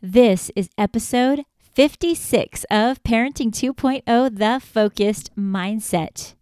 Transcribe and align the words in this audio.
This 0.00 0.52
is 0.54 0.70
episode 0.78 1.44
56 1.74 2.64
of 2.70 3.02
Parenting 3.02 3.50
2.0 3.50 4.38
The 4.38 4.60
Focused 4.64 5.34
Mindset. 5.36 6.34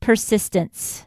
Persistence. 0.00 1.04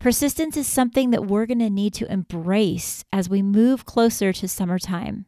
Persistence 0.00 0.56
is 0.56 0.66
something 0.66 1.12
that 1.12 1.26
we're 1.26 1.46
going 1.46 1.60
to 1.60 1.70
need 1.70 1.94
to 1.94 2.10
embrace 2.10 3.04
as 3.12 3.28
we 3.28 3.40
move 3.40 3.84
closer 3.84 4.32
to 4.32 4.48
summertime. 4.48 5.26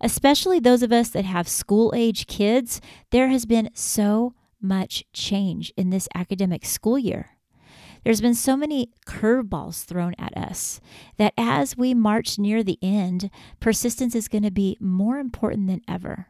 Especially 0.00 0.60
those 0.60 0.82
of 0.82 0.92
us 0.92 1.10
that 1.10 1.26
have 1.26 1.46
school 1.46 1.92
age 1.94 2.26
kids, 2.26 2.80
there 3.10 3.28
has 3.28 3.44
been 3.44 3.68
so 3.74 4.32
much 4.62 5.04
change 5.12 5.74
in 5.76 5.90
this 5.90 6.08
academic 6.14 6.64
school 6.64 6.98
year. 6.98 7.37
There's 8.04 8.20
been 8.20 8.34
so 8.34 8.56
many 8.56 8.90
curveballs 9.06 9.84
thrown 9.84 10.14
at 10.18 10.36
us 10.36 10.80
that 11.16 11.34
as 11.36 11.76
we 11.76 11.94
march 11.94 12.38
near 12.38 12.62
the 12.62 12.78
end, 12.82 13.30
persistence 13.60 14.14
is 14.14 14.28
going 14.28 14.44
to 14.44 14.50
be 14.50 14.76
more 14.80 15.18
important 15.18 15.66
than 15.66 15.82
ever. 15.88 16.28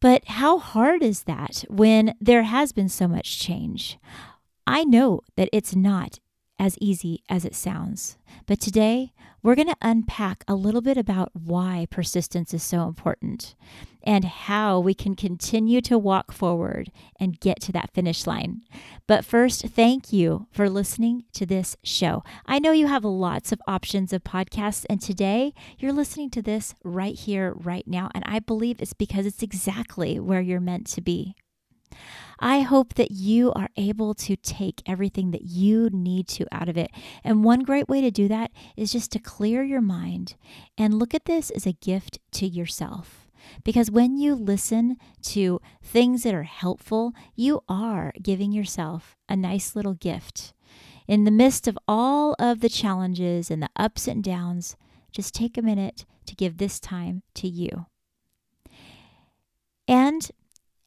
But 0.00 0.26
how 0.26 0.58
hard 0.58 1.02
is 1.02 1.24
that 1.24 1.64
when 1.68 2.14
there 2.20 2.44
has 2.44 2.72
been 2.72 2.88
so 2.88 3.06
much 3.06 3.38
change? 3.38 3.98
I 4.66 4.84
know 4.84 5.20
that 5.36 5.50
it's 5.52 5.76
not 5.76 6.20
as 6.58 6.76
easy 6.80 7.22
as 7.28 7.44
it 7.44 7.54
sounds. 7.54 8.16
But 8.50 8.58
today, 8.58 9.12
we're 9.44 9.54
going 9.54 9.68
to 9.68 9.76
unpack 9.80 10.42
a 10.48 10.56
little 10.56 10.80
bit 10.80 10.96
about 10.96 11.30
why 11.34 11.86
persistence 11.88 12.52
is 12.52 12.64
so 12.64 12.88
important 12.88 13.54
and 14.02 14.24
how 14.24 14.80
we 14.80 14.92
can 14.92 15.14
continue 15.14 15.80
to 15.82 15.96
walk 15.96 16.32
forward 16.32 16.90
and 17.20 17.38
get 17.38 17.60
to 17.60 17.72
that 17.74 17.94
finish 17.94 18.26
line. 18.26 18.62
But 19.06 19.24
first, 19.24 19.68
thank 19.68 20.12
you 20.12 20.48
for 20.50 20.68
listening 20.68 21.26
to 21.34 21.46
this 21.46 21.76
show. 21.84 22.24
I 22.44 22.58
know 22.58 22.72
you 22.72 22.88
have 22.88 23.04
lots 23.04 23.52
of 23.52 23.62
options 23.68 24.12
of 24.12 24.24
podcasts, 24.24 24.84
and 24.90 25.00
today 25.00 25.54
you're 25.78 25.92
listening 25.92 26.30
to 26.30 26.42
this 26.42 26.74
right 26.82 27.14
here, 27.14 27.52
right 27.54 27.86
now. 27.86 28.10
And 28.16 28.24
I 28.26 28.40
believe 28.40 28.80
it's 28.80 28.94
because 28.94 29.26
it's 29.26 29.44
exactly 29.44 30.18
where 30.18 30.40
you're 30.40 30.58
meant 30.58 30.88
to 30.88 31.00
be. 31.00 31.36
I 32.40 32.62
hope 32.62 32.94
that 32.94 33.10
you 33.10 33.52
are 33.52 33.68
able 33.76 34.14
to 34.14 34.34
take 34.36 34.82
everything 34.86 35.30
that 35.32 35.44
you 35.44 35.90
need 35.92 36.26
to 36.28 36.46
out 36.50 36.68
of 36.68 36.76
it. 36.78 36.90
And 37.22 37.44
one 37.44 37.60
great 37.60 37.88
way 37.88 38.00
to 38.00 38.10
do 38.10 38.28
that 38.28 38.50
is 38.76 38.92
just 38.92 39.12
to 39.12 39.18
clear 39.18 39.62
your 39.62 39.82
mind 39.82 40.36
and 40.78 40.98
look 40.98 41.14
at 41.14 41.26
this 41.26 41.50
as 41.50 41.66
a 41.66 41.72
gift 41.72 42.18
to 42.32 42.46
yourself. 42.46 43.28
Because 43.64 43.90
when 43.90 44.16
you 44.16 44.34
listen 44.34 44.96
to 45.22 45.60
things 45.82 46.22
that 46.22 46.34
are 46.34 46.44
helpful, 46.44 47.12
you 47.34 47.60
are 47.68 48.12
giving 48.22 48.52
yourself 48.52 49.16
a 49.28 49.36
nice 49.36 49.76
little 49.76 49.94
gift. 49.94 50.52
In 51.06 51.24
the 51.24 51.30
midst 51.30 51.66
of 51.66 51.78
all 51.88 52.36
of 52.38 52.60
the 52.60 52.68
challenges 52.68 53.50
and 53.50 53.62
the 53.62 53.70
ups 53.76 54.06
and 54.06 54.22
downs, 54.22 54.76
just 55.10 55.34
take 55.34 55.58
a 55.58 55.62
minute 55.62 56.04
to 56.26 56.36
give 56.36 56.58
this 56.58 56.78
time 56.78 57.22
to 57.34 57.48
you. 57.48 57.86
And 59.88 60.30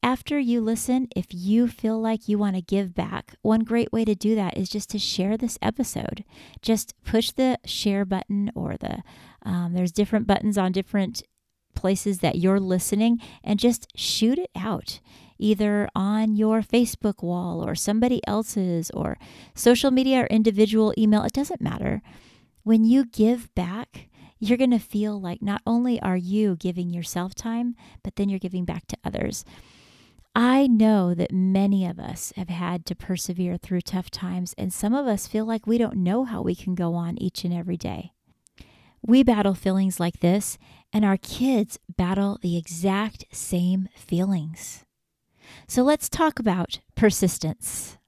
after 0.03 0.37
you 0.37 0.59
listen, 0.59 1.07
if 1.15 1.27
you 1.29 1.67
feel 1.67 1.99
like 1.99 2.27
you 2.27 2.37
want 2.37 2.57
to 2.57 2.61
give 2.61 2.93
back, 2.93 3.35
one 3.41 3.61
great 3.61 3.93
way 3.93 4.03
to 4.03 4.13
do 4.13 4.35
that 4.35 4.57
is 4.57 4.69
just 4.69 4.89
to 4.89 4.99
share 4.99 5.37
this 5.37 5.57
episode. 5.61 6.25
Just 6.61 6.93
push 7.05 7.31
the 7.31 7.57
share 7.65 8.03
button 8.03 8.51
or 8.53 8.75
the, 8.77 9.01
um, 9.43 9.73
there's 9.73 9.93
different 9.93 10.27
buttons 10.27 10.57
on 10.57 10.73
different 10.73 11.23
places 11.73 12.19
that 12.19 12.35
you're 12.35 12.59
listening 12.59 13.19
and 13.43 13.59
just 13.59 13.87
shoot 13.95 14.37
it 14.37 14.51
out 14.55 14.99
either 15.39 15.89
on 15.95 16.35
your 16.35 16.61
Facebook 16.61 17.23
wall 17.23 17.67
or 17.67 17.73
somebody 17.73 18.21
else's 18.27 18.91
or 18.91 19.17
social 19.55 19.89
media 19.89 20.21
or 20.21 20.27
individual 20.27 20.93
email. 20.97 21.23
It 21.23 21.33
doesn't 21.33 21.61
matter. 21.61 22.01
When 22.63 22.83
you 22.83 23.05
give 23.05 23.53
back, 23.55 24.09
you're 24.39 24.57
going 24.57 24.71
to 24.71 24.79
feel 24.79 25.19
like 25.19 25.41
not 25.41 25.61
only 25.65 26.01
are 26.01 26.17
you 26.17 26.55
giving 26.57 26.89
yourself 26.89 27.33
time, 27.33 27.75
but 28.03 28.15
then 28.15 28.29
you're 28.29 28.39
giving 28.39 28.65
back 28.65 28.85
to 28.87 28.97
others. 29.03 29.45
I 30.35 30.65
know 30.65 31.13
that 31.13 31.31
many 31.31 31.85
of 31.85 31.99
us 31.99 32.33
have 32.35 32.49
had 32.49 32.87
to 32.87 32.95
persevere 32.95 33.55
through 33.57 33.81
tough 33.81 34.09
times, 34.09 34.55
and 34.57 34.73
some 34.73 34.91
of 34.91 35.05
us 35.05 35.27
feel 35.27 35.45
like 35.45 35.67
we 35.67 35.77
don't 35.77 35.97
know 35.97 36.23
how 36.23 36.41
we 36.41 36.55
can 36.55 36.73
go 36.73 36.95
on 36.95 37.21
each 37.21 37.43
and 37.43 37.53
every 37.53 37.77
day. 37.77 38.13
We 39.05 39.21
battle 39.21 39.53
feelings 39.53 39.99
like 39.99 40.21
this, 40.21 40.57
and 40.91 41.05
our 41.05 41.17
kids 41.17 41.77
battle 41.87 42.39
the 42.41 42.57
exact 42.57 43.25
same 43.31 43.89
feelings. 43.95 44.85
So 45.67 45.83
let's 45.83 46.09
talk 46.09 46.39
about 46.39 46.79
persistence. 46.95 47.99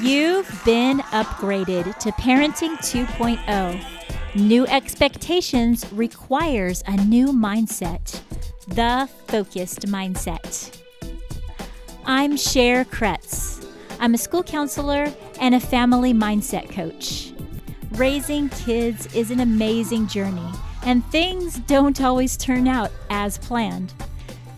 You've 0.00 0.62
been 0.64 1.00
upgraded 1.10 1.98
to 1.98 2.12
Parenting 2.12 2.78
2.0 2.78 3.97
New 4.34 4.66
expectations 4.66 5.90
requires 5.90 6.84
a 6.86 6.94
new 7.06 7.28
mindset, 7.28 8.20
the 8.66 9.08
focused 9.26 9.86
mindset. 9.86 10.78
I'm 12.04 12.36
Cher 12.36 12.84
Kretz. 12.84 13.66
I'm 13.98 14.12
a 14.12 14.18
school 14.18 14.42
counselor 14.42 15.10
and 15.40 15.54
a 15.54 15.60
family 15.60 16.12
mindset 16.12 16.70
coach. 16.70 17.32
Raising 17.92 18.50
kids 18.50 19.12
is 19.14 19.30
an 19.30 19.40
amazing 19.40 20.06
journey, 20.08 20.52
and 20.84 21.02
things 21.06 21.60
don't 21.60 22.02
always 22.02 22.36
turn 22.36 22.68
out 22.68 22.90
as 23.08 23.38
planned. 23.38 23.94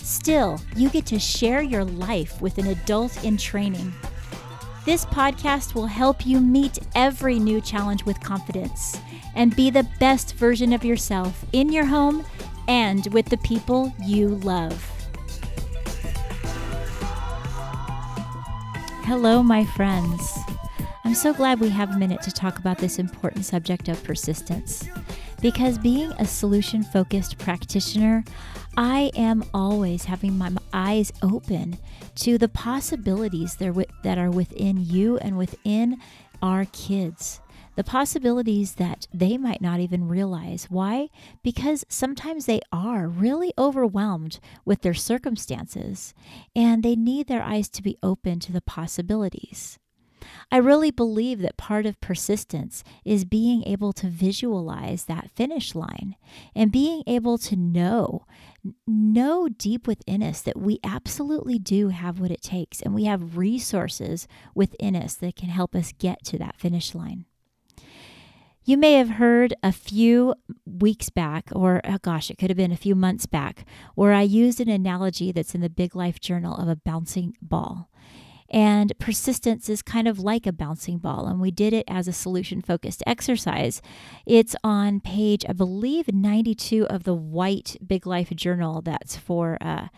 Still, 0.00 0.60
you 0.74 0.90
get 0.90 1.06
to 1.06 1.20
share 1.20 1.62
your 1.62 1.84
life 1.84 2.42
with 2.42 2.58
an 2.58 2.66
adult 2.66 3.22
in 3.22 3.36
training. 3.36 3.92
This 4.84 5.04
podcast 5.06 5.74
will 5.74 5.86
help 5.86 6.26
you 6.26 6.40
meet 6.40 6.80
every 6.96 7.38
new 7.38 7.60
challenge 7.60 8.04
with 8.04 8.18
confidence 8.20 8.98
and 9.34 9.54
be 9.54 9.70
the 9.70 9.88
best 9.98 10.34
version 10.34 10.72
of 10.72 10.84
yourself 10.84 11.44
in 11.52 11.72
your 11.72 11.86
home 11.86 12.24
and 12.68 13.12
with 13.12 13.26
the 13.26 13.38
people 13.38 13.92
you 14.04 14.28
love. 14.28 14.86
Hello, 19.04 19.42
my 19.42 19.64
friends. 19.64 20.38
I'm 21.04 21.14
so 21.14 21.34
glad 21.34 21.58
we 21.58 21.68
have 21.70 21.90
a 21.90 21.98
minute 21.98 22.22
to 22.22 22.30
talk 22.30 22.58
about 22.58 22.78
this 22.78 22.98
important 22.98 23.44
subject 23.44 23.88
of 23.88 24.02
persistence. 24.04 24.88
Because 25.40 25.78
being 25.78 26.12
a 26.12 26.26
solution 26.26 26.84
focused 26.84 27.38
practitioner, 27.38 28.22
I 28.76 29.10
am 29.16 29.42
always 29.52 30.04
having 30.04 30.38
my 30.38 30.52
eyes 30.72 31.12
open 31.22 31.78
to 32.16 32.38
the 32.38 32.48
possibilities 32.48 33.56
that 33.56 34.18
are 34.18 34.30
within 34.30 34.76
you 34.84 35.18
and 35.18 35.36
within 35.36 35.98
our 36.40 36.66
kids 36.66 37.40
the 37.80 37.84
possibilities 37.84 38.74
that 38.74 39.08
they 39.10 39.38
might 39.38 39.62
not 39.62 39.80
even 39.80 40.06
realize. 40.06 40.66
Why? 40.68 41.08
Because 41.42 41.82
sometimes 41.88 42.44
they 42.44 42.60
are 42.70 43.08
really 43.08 43.54
overwhelmed 43.56 44.38
with 44.66 44.82
their 44.82 44.92
circumstances 44.92 46.12
and 46.54 46.82
they 46.82 46.94
need 46.94 47.26
their 47.26 47.42
eyes 47.42 47.70
to 47.70 47.82
be 47.82 47.96
open 48.02 48.38
to 48.40 48.52
the 48.52 48.60
possibilities. 48.60 49.78
I 50.52 50.58
really 50.58 50.90
believe 50.90 51.40
that 51.40 51.56
part 51.56 51.86
of 51.86 51.98
persistence 52.02 52.84
is 53.02 53.24
being 53.24 53.64
able 53.64 53.94
to 53.94 54.08
visualize 54.08 55.06
that 55.06 55.30
finish 55.34 55.74
line 55.74 56.16
and 56.54 56.70
being 56.70 57.02
able 57.06 57.38
to 57.38 57.56
know, 57.56 58.26
know 58.86 59.48
deep 59.48 59.86
within 59.86 60.22
us 60.22 60.42
that 60.42 60.60
we 60.60 60.80
absolutely 60.84 61.58
do 61.58 61.88
have 61.88 62.20
what 62.20 62.30
it 62.30 62.42
takes 62.42 62.82
and 62.82 62.94
we 62.94 63.04
have 63.04 63.38
resources 63.38 64.28
within 64.54 64.94
us 64.94 65.14
that 65.14 65.34
can 65.34 65.48
help 65.48 65.74
us 65.74 65.94
get 65.98 66.22
to 66.24 66.36
that 66.36 66.58
finish 66.58 66.94
line. 66.94 67.24
You 68.70 68.76
may 68.76 68.92
have 68.92 69.10
heard 69.10 69.52
a 69.64 69.72
few 69.72 70.32
weeks 70.64 71.10
back, 71.10 71.48
or 71.50 71.80
oh 71.82 71.98
gosh, 72.02 72.30
it 72.30 72.38
could 72.38 72.50
have 72.50 72.56
been 72.56 72.70
a 72.70 72.76
few 72.76 72.94
months 72.94 73.26
back, 73.26 73.66
where 73.96 74.12
I 74.12 74.22
used 74.22 74.60
an 74.60 74.68
analogy 74.68 75.32
that's 75.32 75.56
in 75.56 75.60
the 75.60 75.68
Big 75.68 75.96
Life 75.96 76.20
Journal 76.20 76.54
of 76.54 76.68
a 76.68 76.76
bouncing 76.76 77.36
ball. 77.42 77.90
And 78.48 78.96
persistence 79.00 79.68
is 79.68 79.82
kind 79.82 80.06
of 80.06 80.20
like 80.20 80.46
a 80.46 80.52
bouncing 80.52 80.98
ball, 80.98 81.26
and 81.26 81.40
we 81.40 81.50
did 81.50 81.72
it 81.72 81.84
as 81.88 82.06
a 82.06 82.12
solution 82.12 82.62
focused 82.62 83.02
exercise. 83.08 83.82
It's 84.24 84.54
on 84.62 85.00
page, 85.00 85.44
I 85.48 85.52
believe, 85.52 86.06
92 86.06 86.86
of 86.86 87.02
the 87.02 87.12
white 87.12 87.76
Big 87.84 88.06
Life 88.06 88.30
Journal 88.36 88.82
that's 88.82 89.16
for 89.16 89.58
uh, 89.60 89.88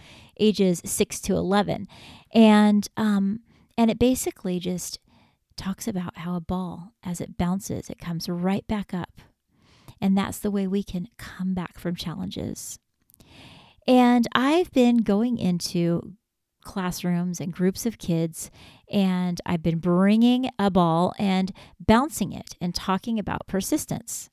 ages 0.41 0.81
6 0.83 1.21
to 1.21 1.35
11. 1.35 1.89
And, 2.33 2.89
um, 2.97 3.41
and 3.77 3.91
it 3.91 3.99
basically 3.99 4.59
just 4.59 4.99
talks 5.57 5.89
about 5.89 6.19
how 6.19 6.35
a 6.37 6.41
ball, 6.41 6.93
as 7.03 7.21
it 7.21 7.37
bounces, 7.37 7.91
it 7.91 7.99
comes 7.99 8.29
right 8.29 8.67
back 8.67 8.93
up. 8.95 9.21
And 10.01 10.17
that's 10.17 10.39
the 10.39 10.51
way 10.51 10.67
we 10.67 10.83
can 10.83 11.09
come 11.17 11.55
back 11.55 11.79
from 11.79 11.95
challenges. 11.95 12.79
And 13.87 14.27
I've 14.35 14.71
been 14.73 14.99
going 14.99 15.39
into 15.39 16.15
classrooms 16.63 17.41
and 17.41 17.53
groups 17.53 17.87
of 17.87 17.99
kids, 17.99 18.51
and 18.91 19.41
I've 19.45 19.63
been 19.63 19.79
bringing 19.79 20.49
a 20.59 20.71
ball 20.71 21.13
and 21.19 21.53
bouncing 21.81 22.33
it 22.33 22.57
and 22.61 22.75
talking 22.75 23.19
about 23.19 23.47
persistence. 23.47 24.31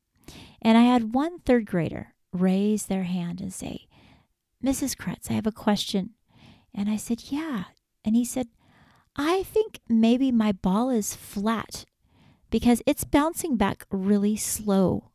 And 0.61 0.77
I 0.77 0.83
had 0.83 1.13
one 1.13 1.39
third 1.39 1.65
grader 1.65 2.13
raise 2.31 2.85
their 2.85 3.03
hand 3.03 3.41
and 3.41 3.53
say, 3.53 3.87
Mrs. 4.63 4.95
Kretz, 4.95 5.31
I 5.31 5.33
have 5.33 5.47
a 5.47 5.51
question. 5.51 6.11
And 6.73 6.89
I 6.89 6.97
said, 6.97 7.23
Yeah. 7.29 7.65
And 8.05 8.15
he 8.15 8.25
said, 8.25 8.47
I 9.15 9.43
think 9.43 9.79
maybe 9.87 10.31
my 10.31 10.51
ball 10.51 10.89
is 10.89 11.15
flat 11.15 11.85
because 12.49 12.81
it's 12.85 13.03
bouncing 13.03 13.57
back 13.57 13.85
really 13.91 14.35
slow. 14.35 15.11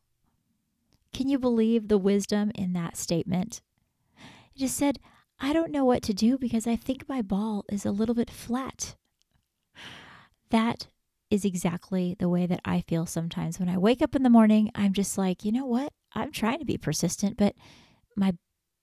Can 1.13 1.29
you 1.29 1.39
believe 1.39 1.89
the 1.89 1.99
wisdom 1.99 2.51
in 2.55 2.73
that 2.73 2.97
statement? 2.97 3.63
He 4.53 4.61
just 4.61 4.77
said, 4.77 4.99
I 5.41 5.53
don't 5.53 5.73
know 5.73 5.85
what 5.85 6.03
to 6.05 6.15
do 6.15 6.39
because 6.39 6.67
I 6.67 6.77
think 6.77 7.09
my 7.09 7.23
ball 7.23 7.65
is 7.69 7.85
a 7.85 7.91
little 7.91 8.15
bit 8.15 8.31
flat. 8.31 8.97
That 10.51 10.89
is 11.31 11.45
exactly 11.45 12.15
the 12.19 12.29
way 12.29 12.47
that 12.47 12.61
I 12.65 12.81
feel 12.83 13.07
sometimes. 13.07 13.59
When 13.59 13.69
I 13.69 13.79
wake 13.79 14.03
up 14.03 14.15
in 14.15 14.23
the 14.23 14.31
morning, 14.31 14.71
I'm 14.75 14.93
just 14.93 15.19
like, 15.19 15.45
you 15.45 15.53
know 15.53 15.67
what? 15.67 15.93
I'm 16.15 16.31
trying 16.31 16.61
to 16.61 16.65
be 16.65 16.79
persistent, 16.79 17.37
but 17.37 17.55
my 18.17 18.35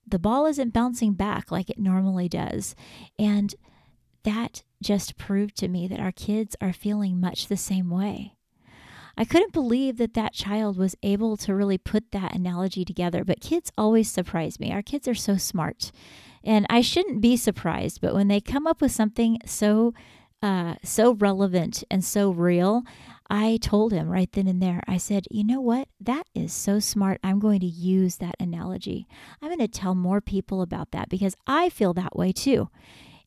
the 0.05 0.19
ball 0.19 0.45
isn't 0.47 0.73
bouncing 0.73 1.13
back 1.13 1.51
like 1.51 1.69
it 1.69 1.79
normally 1.79 2.27
does. 2.27 2.75
And 3.17 3.53
that 4.23 4.63
just 4.81 5.17
proved 5.17 5.55
to 5.57 5.67
me 5.67 5.87
that 5.87 5.99
our 5.99 6.11
kids 6.11 6.55
are 6.61 6.73
feeling 6.73 7.19
much 7.19 7.47
the 7.47 7.57
same 7.57 7.89
way. 7.89 8.35
I 9.17 9.25
couldn't 9.25 9.53
believe 9.53 9.97
that 9.97 10.13
that 10.13 10.33
child 10.33 10.77
was 10.77 10.95
able 11.03 11.37
to 11.37 11.53
really 11.53 11.77
put 11.77 12.11
that 12.11 12.33
analogy 12.33 12.85
together, 12.85 13.23
but 13.23 13.41
kids 13.41 13.71
always 13.77 14.09
surprise 14.09 14.59
me. 14.59 14.71
Our 14.71 14.81
kids 14.81 15.07
are 15.07 15.15
so 15.15 15.37
smart. 15.37 15.91
And 16.43 16.65
I 16.69 16.81
shouldn't 16.81 17.21
be 17.21 17.37
surprised, 17.37 18.01
but 18.01 18.15
when 18.15 18.27
they 18.27 18.41
come 18.41 18.65
up 18.65 18.81
with 18.81 18.91
something 18.91 19.37
so 19.45 19.93
uh, 20.41 20.73
so 20.83 21.13
relevant 21.13 21.83
and 21.91 22.03
so 22.03 22.31
real, 22.31 22.83
I 23.29 23.59
told 23.61 23.93
him 23.93 24.09
right 24.09 24.31
then 24.31 24.47
and 24.47 24.61
there, 24.61 24.81
I 24.87 24.97
said, 24.97 25.27
you 25.29 25.43
know 25.43 25.61
what? 25.61 25.87
That 25.99 26.25
is 26.33 26.51
so 26.51 26.79
smart. 26.79 27.19
I'm 27.23 27.39
going 27.39 27.59
to 27.59 27.67
use 27.67 28.15
that 28.15 28.35
analogy. 28.39 29.07
I'm 29.41 29.49
going 29.49 29.59
to 29.59 29.67
tell 29.67 29.93
more 29.93 30.19
people 30.19 30.63
about 30.63 30.91
that 30.91 31.09
because 31.09 31.35
I 31.45 31.69
feel 31.69 31.93
that 31.93 32.15
way 32.15 32.31
too. 32.31 32.69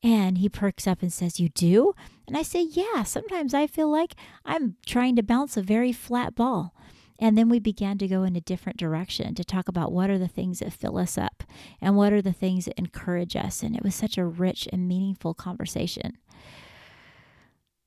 And 0.05 0.37
he 0.37 0.51
perks 0.51 0.87
up 0.87 1.01
and 1.01 1.11
says, 1.11 1.41
You 1.41 1.49
do? 1.49 1.95
And 2.29 2.37
I 2.37 2.43
say, 2.43 2.63
Yeah, 2.63 3.05
sometimes 3.05 3.55
I 3.55 3.67
feel 3.67 3.91
like 3.91 4.15
I'm 4.45 4.77
trying 4.87 5.17
to 5.17 5.23
bounce 5.23 5.57
a 5.57 5.63
very 5.63 5.93
flat 5.93 6.35
ball. 6.35 6.75
And 7.19 7.39
then 7.39 7.49
we 7.49 7.59
began 7.59 7.97
to 7.99 8.09
go 8.09 8.23
in 8.23 8.37
a 8.37 8.41
different 8.41 8.79
direction 8.79 9.35
to 9.35 9.45
talk 9.45 9.67
about 9.67 9.93
what 9.93 10.11
are 10.11 10.19
the 10.19 10.29
things 10.29 10.59
that 10.59 10.73
fill 10.75 10.99
us 10.99 11.17
up 11.17 11.43
and 11.81 11.97
what 11.97 12.13
are 12.13 12.21
the 12.21 12.33
things 12.33 12.67
that 12.67 12.79
encourage 12.79 13.35
us. 13.35 13.63
And 13.63 13.75
it 13.75 13.83
was 13.83 13.95
such 13.95 14.19
a 14.19 14.27
rich 14.27 14.69
and 14.71 14.87
meaningful 14.87 15.33
conversation. 15.33 16.19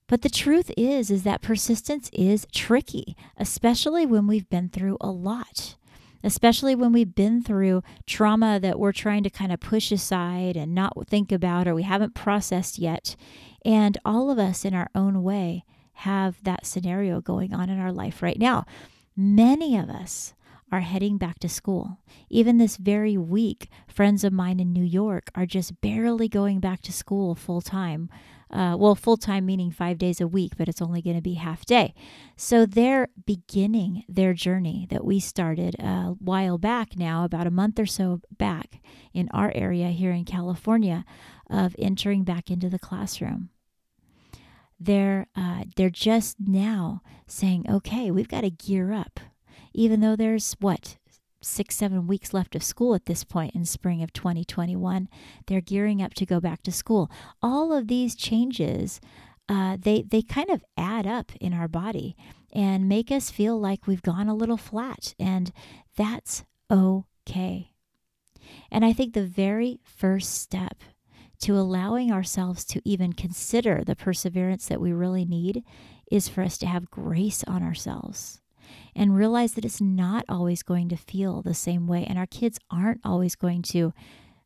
But 0.08 0.22
the 0.24 0.30
truth 0.30 0.72
is 0.76 1.12
is 1.12 1.22
that 1.24 1.42
persistence 1.42 2.10
is 2.14 2.48
tricky, 2.52 3.16
especially 3.38 4.08
when 4.08 4.26
we've 4.26 4.50
been 4.50 4.70
through 4.70 4.98
a 5.02 5.12
lot 5.12 5.76
especially 6.28 6.76
when 6.76 6.92
we've 6.92 7.16
been 7.16 7.42
through 7.42 7.82
trauma 8.06 8.60
that 8.60 8.78
we're 8.78 8.92
trying 8.92 9.24
to 9.24 9.30
kind 9.30 9.50
of 9.50 9.62
push 9.62 9.94
aside 9.94 10.58
and 10.58 10.76
not 10.76 11.08
think 11.08 11.32
about 11.32 11.70
or 11.70 11.74
we 11.74 11.84
haven't 11.84 12.14
processed 12.14 12.78
yet. 12.78 13.16
And 13.64 13.98
all 14.04 14.30
of 14.30 14.38
us 14.38 14.66
in 14.66 14.74
our 14.74 14.90
own 14.94 15.24
way 15.24 15.64
have 15.94 16.44
that 16.44 16.66
scenario 16.66 17.22
going 17.22 17.54
on 17.54 17.70
in 17.70 17.80
our 17.80 17.94
life 17.94 18.22
right 18.22 18.38
now. 18.38 18.66
Many 19.16 19.78
of 19.78 19.90
us 19.90 20.34
are 20.70 20.82
heading 20.82 21.18
back 21.18 21.40
to 21.40 21.48
school. 21.48 22.00
Even 22.30 22.58
this 22.58 22.76
very 22.76 23.16
week, 23.16 23.70
friends 23.88 24.26
of 24.26 24.34
mine 24.34 24.60
in 24.60 24.74
New 24.74 24.84
York 24.84 25.32
are 25.34 25.46
just 25.46 25.80
barely 25.80 26.28
going 26.28 26.60
back 26.60 26.82
to 26.82 26.92
school 26.92 27.36
full 27.36 27.62
time 27.62 28.10
uh, 28.52 28.76
well, 28.80 28.96
full 28.96 29.18
time 29.18 29.46
meaning 29.46 29.72
five 29.72 29.98
days 29.98 30.22
a 30.22 30.28
week, 30.28 30.54
but 30.58 30.70
it's 30.70 30.82
only 30.82 31.02
going 31.02 31.16
to 31.16 31.22
be 31.22 31.34
half 31.34 31.66
day. 31.66 31.94
So 32.36 32.66
they're 32.66 33.10
beginning 33.26 34.04
their 34.08 34.34
journey 34.34 34.88
that 34.90 35.04
we 35.04 35.20
started 35.20 35.76
a 35.80 36.16
while 36.20 36.58
back 36.58 36.96
now, 36.96 37.24
about 37.24 37.48
a 37.48 37.52
month 37.52 37.80
or 37.80 37.86
so 37.86 38.22
back 38.38 38.82
in 39.14 39.30
our 39.34 39.52
area 39.54 39.90
here 39.90 40.12
in 40.12 40.26
California, 40.26 41.04
of 41.50 41.76
entering 41.78 42.24
back 42.24 42.50
into 42.50 42.70
the 42.70 42.80
classroom. 42.80 43.50
They're 44.80 45.28
uh, 45.36 45.64
they're 45.76 45.90
just 45.90 46.38
now 46.40 47.02
saying, 47.26 47.66
okay, 47.70 48.12
we've 48.12 48.28
got 48.28 48.42
to 48.42 48.50
gear 48.50 48.94
up, 48.94 49.20
even 49.74 50.02
though 50.02 50.16
there's 50.16 50.56
what 50.60 50.98
six, 51.42 51.76
seven 51.76 52.08
weeks 52.08 52.34
left 52.34 52.56
of 52.56 52.64
school 52.64 52.96
at 52.96 53.06
this 53.06 53.24
point 53.24 53.56
in 53.56 53.66
spring 53.66 54.04
of 54.04 54.14
2021. 54.14 55.08
They're 55.46 55.62
gearing 55.62 56.02
up 56.02 56.14
to 56.16 56.26
go 56.26 56.40
back 56.40 56.64
to 56.64 56.72
school. 56.72 57.12
All 57.42 57.74
of 57.74 57.88
these 57.88 58.16
changes, 58.16 59.00
uh, 59.48 59.78
they, 59.80 60.04
they 60.04 60.22
kind 60.22 60.50
of 60.50 60.64
add 60.78 61.06
up 61.08 61.32
in 61.40 61.54
our 61.54 61.68
body 61.68 62.16
and 62.54 62.90
make 62.90 63.12
us 63.12 63.30
feel 63.30 63.60
like 63.60 63.88
we've 63.88 64.02
gone 64.02 64.28
a 64.28 64.36
little 64.36 64.58
flat, 64.58 65.14
and 65.20 65.52
that's 65.96 66.44
okay. 66.72 67.72
And 68.72 68.86
I 68.86 68.94
think 68.94 69.14
the 69.14 69.26
very 69.26 69.80
first 69.84 70.34
step 70.34 70.82
to 71.42 71.58
allowing 71.58 72.12
ourselves 72.12 72.66
to 72.66 72.82
even 72.84 73.14
consider 73.14 73.84
the 73.84 73.96
perseverance 73.96 74.68
that 74.68 74.82
we 74.82 74.92
really 74.92 75.26
need 75.26 75.64
is 76.12 76.28
for 76.28 76.42
us 76.42 76.58
to 76.58 76.66
have 76.66 76.90
grace 76.90 77.44
on 77.44 77.62
ourselves 77.62 78.42
and 78.96 79.16
realize 79.16 79.54
that 79.54 79.66
it's 79.66 79.82
not 79.82 80.26
always 80.28 80.64
going 80.64 80.90
to 80.90 80.98
feel 80.98 81.42
the 81.42 81.54
same 81.54 81.88
way. 81.88 82.06
And 82.06 82.18
our 82.18 82.26
kids 82.26 82.60
aren't 82.70 83.02
always 83.04 83.36
going 83.36 83.62
to 83.64 83.94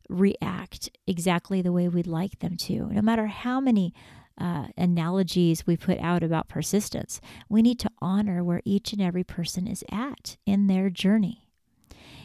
react 0.08 0.90
exactly 1.06 1.62
the 1.62 1.72
way 1.72 1.88
we'd 1.88 2.06
like 2.06 2.38
them 2.40 2.56
to. 2.56 2.86
No 2.92 3.02
matter 3.02 3.26
how 3.26 3.60
many 3.60 3.94
uh, 4.38 4.68
analogies 4.76 5.66
we 5.66 5.76
put 5.76 5.98
out 5.98 6.22
about 6.22 6.48
persistence, 6.48 7.20
we 7.48 7.62
need 7.62 7.78
to 7.80 7.90
honor 8.00 8.42
where 8.42 8.62
each 8.64 8.92
and 8.92 9.02
every 9.02 9.24
person 9.24 9.66
is 9.66 9.84
at 9.90 10.36
in 10.46 10.66
their 10.66 10.90
journey. 10.90 11.48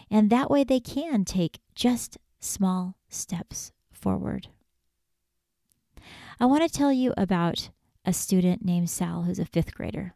And 0.10 0.30
that 0.30 0.50
way 0.50 0.64
they 0.64 0.80
can 0.80 1.26
take 1.26 1.60
just 1.76 2.18
small 2.40 2.96
steps 3.10 3.72
forward. 3.92 4.48
I 6.40 6.46
want 6.46 6.64
to 6.64 6.70
tell 6.70 6.94
you 6.94 7.14
about 7.18 7.70
a 8.06 8.14
student 8.14 8.64
named 8.64 8.90
Sal 8.90 9.24
who's 9.24 9.40
a 9.40 9.46
fifth 9.46 9.74
grader. 9.74 10.14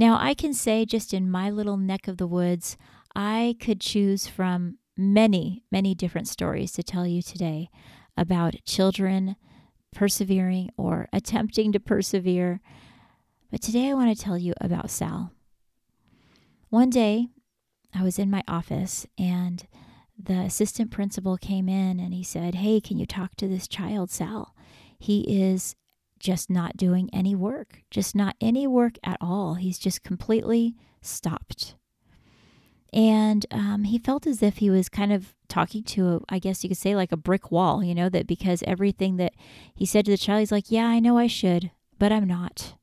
Now, 0.00 0.16
I 0.18 0.32
can 0.32 0.54
say 0.54 0.86
just 0.86 1.12
in 1.12 1.30
my 1.30 1.50
little 1.50 1.76
neck 1.76 2.08
of 2.08 2.16
the 2.16 2.26
woods, 2.26 2.78
I 3.14 3.56
could 3.60 3.82
choose 3.82 4.26
from 4.26 4.78
many, 4.96 5.62
many 5.70 5.94
different 5.94 6.26
stories 6.26 6.72
to 6.72 6.82
tell 6.82 7.06
you 7.06 7.20
today 7.20 7.68
about 8.16 8.64
children 8.64 9.36
persevering 9.94 10.70
or 10.78 11.06
attempting 11.12 11.70
to 11.72 11.80
persevere. 11.80 12.62
But 13.50 13.60
today 13.60 13.90
I 13.90 13.94
want 13.94 14.16
to 14.16 14.24
tell 14.24 14.38
you 14.38 14.54
about 14.58 14.90
Sal. 14.90 15.32
One 16.70 16.88
day, 16.88 17.26
I 17.94 18.02
was 18.02 18.18
in 18.18 18.30
my 18.30 18.42
office 18.48 19.06
and 19.18 19.66
the 20.18 20.38
assistant 20.40 20.90
principal 20.90 21.36
came 21.36 21.68
in 21.68 22.00
and 22.00 22.14
he 22.14 22.24
said, 22.24 22.54
Hey, 22.54 22.80
can 22.80 22.96
you 22.96 23.04
talk 23.04 23.34
to 23.34 23.46
this 23.46 23.68
child, 23.68 24.10
Sal? 24.10 24.54
He 24.98 25.42
is 25.42 25.76
just 26.20 26.50
not 26.50 26.76
doing 26.76 27.10
any 27.12 27.34
work, 27.34 27.82
just 27.90 28.14
not 28.14 28.36
any 28.40 28.66
work 28.66 28.96
at 29.02 29.16
all. 29.20 29.54
He's 29.54 29.78
just 29.78 30.04
completely 30.04 30.76
stopped. 31.00 31.74
And 32.92 33.46
um, 33.50 33.84
he 33.84 33.98
felt 33.98 34.26
as 34.26 34.42
if 34.42 34.58
he 34.58 34.68
was 34.68 34.88
kind 34.88 35.12
of 35.12 35.34
talking 35.48 35.82
to, 35.84 36.08
a, 36.08 36.20
I 36.28 36.38
guess 36.38 36.62
you 36.62 36.68
could 36.70 36.78
say, 36.78 36.96
like 36.96 37.12
a 37.12 37.16
brick 37.16 37.50
wall, 37.50 37.82
you 37.82 37.94
know, 37.94 38.08
that 38.08 38.26
because 38.26 38.64
everything 38.66 39.16
that 39.16 39.32
he 39.74 39.86
said 39.86 40.04
to 40.04 40.10
the 40.10 40.18
child, 40.18 40.40
he's 40.40 40.52
like, 40.52 40.70
Yeah, 40.70 40.86
I 40.86 40.98
know 40.98 41.16
I 41.16 41.26
should, 41.26 41.70
but 41.98 42.12
I'm 42.12 42.26
not. 42.26 42.74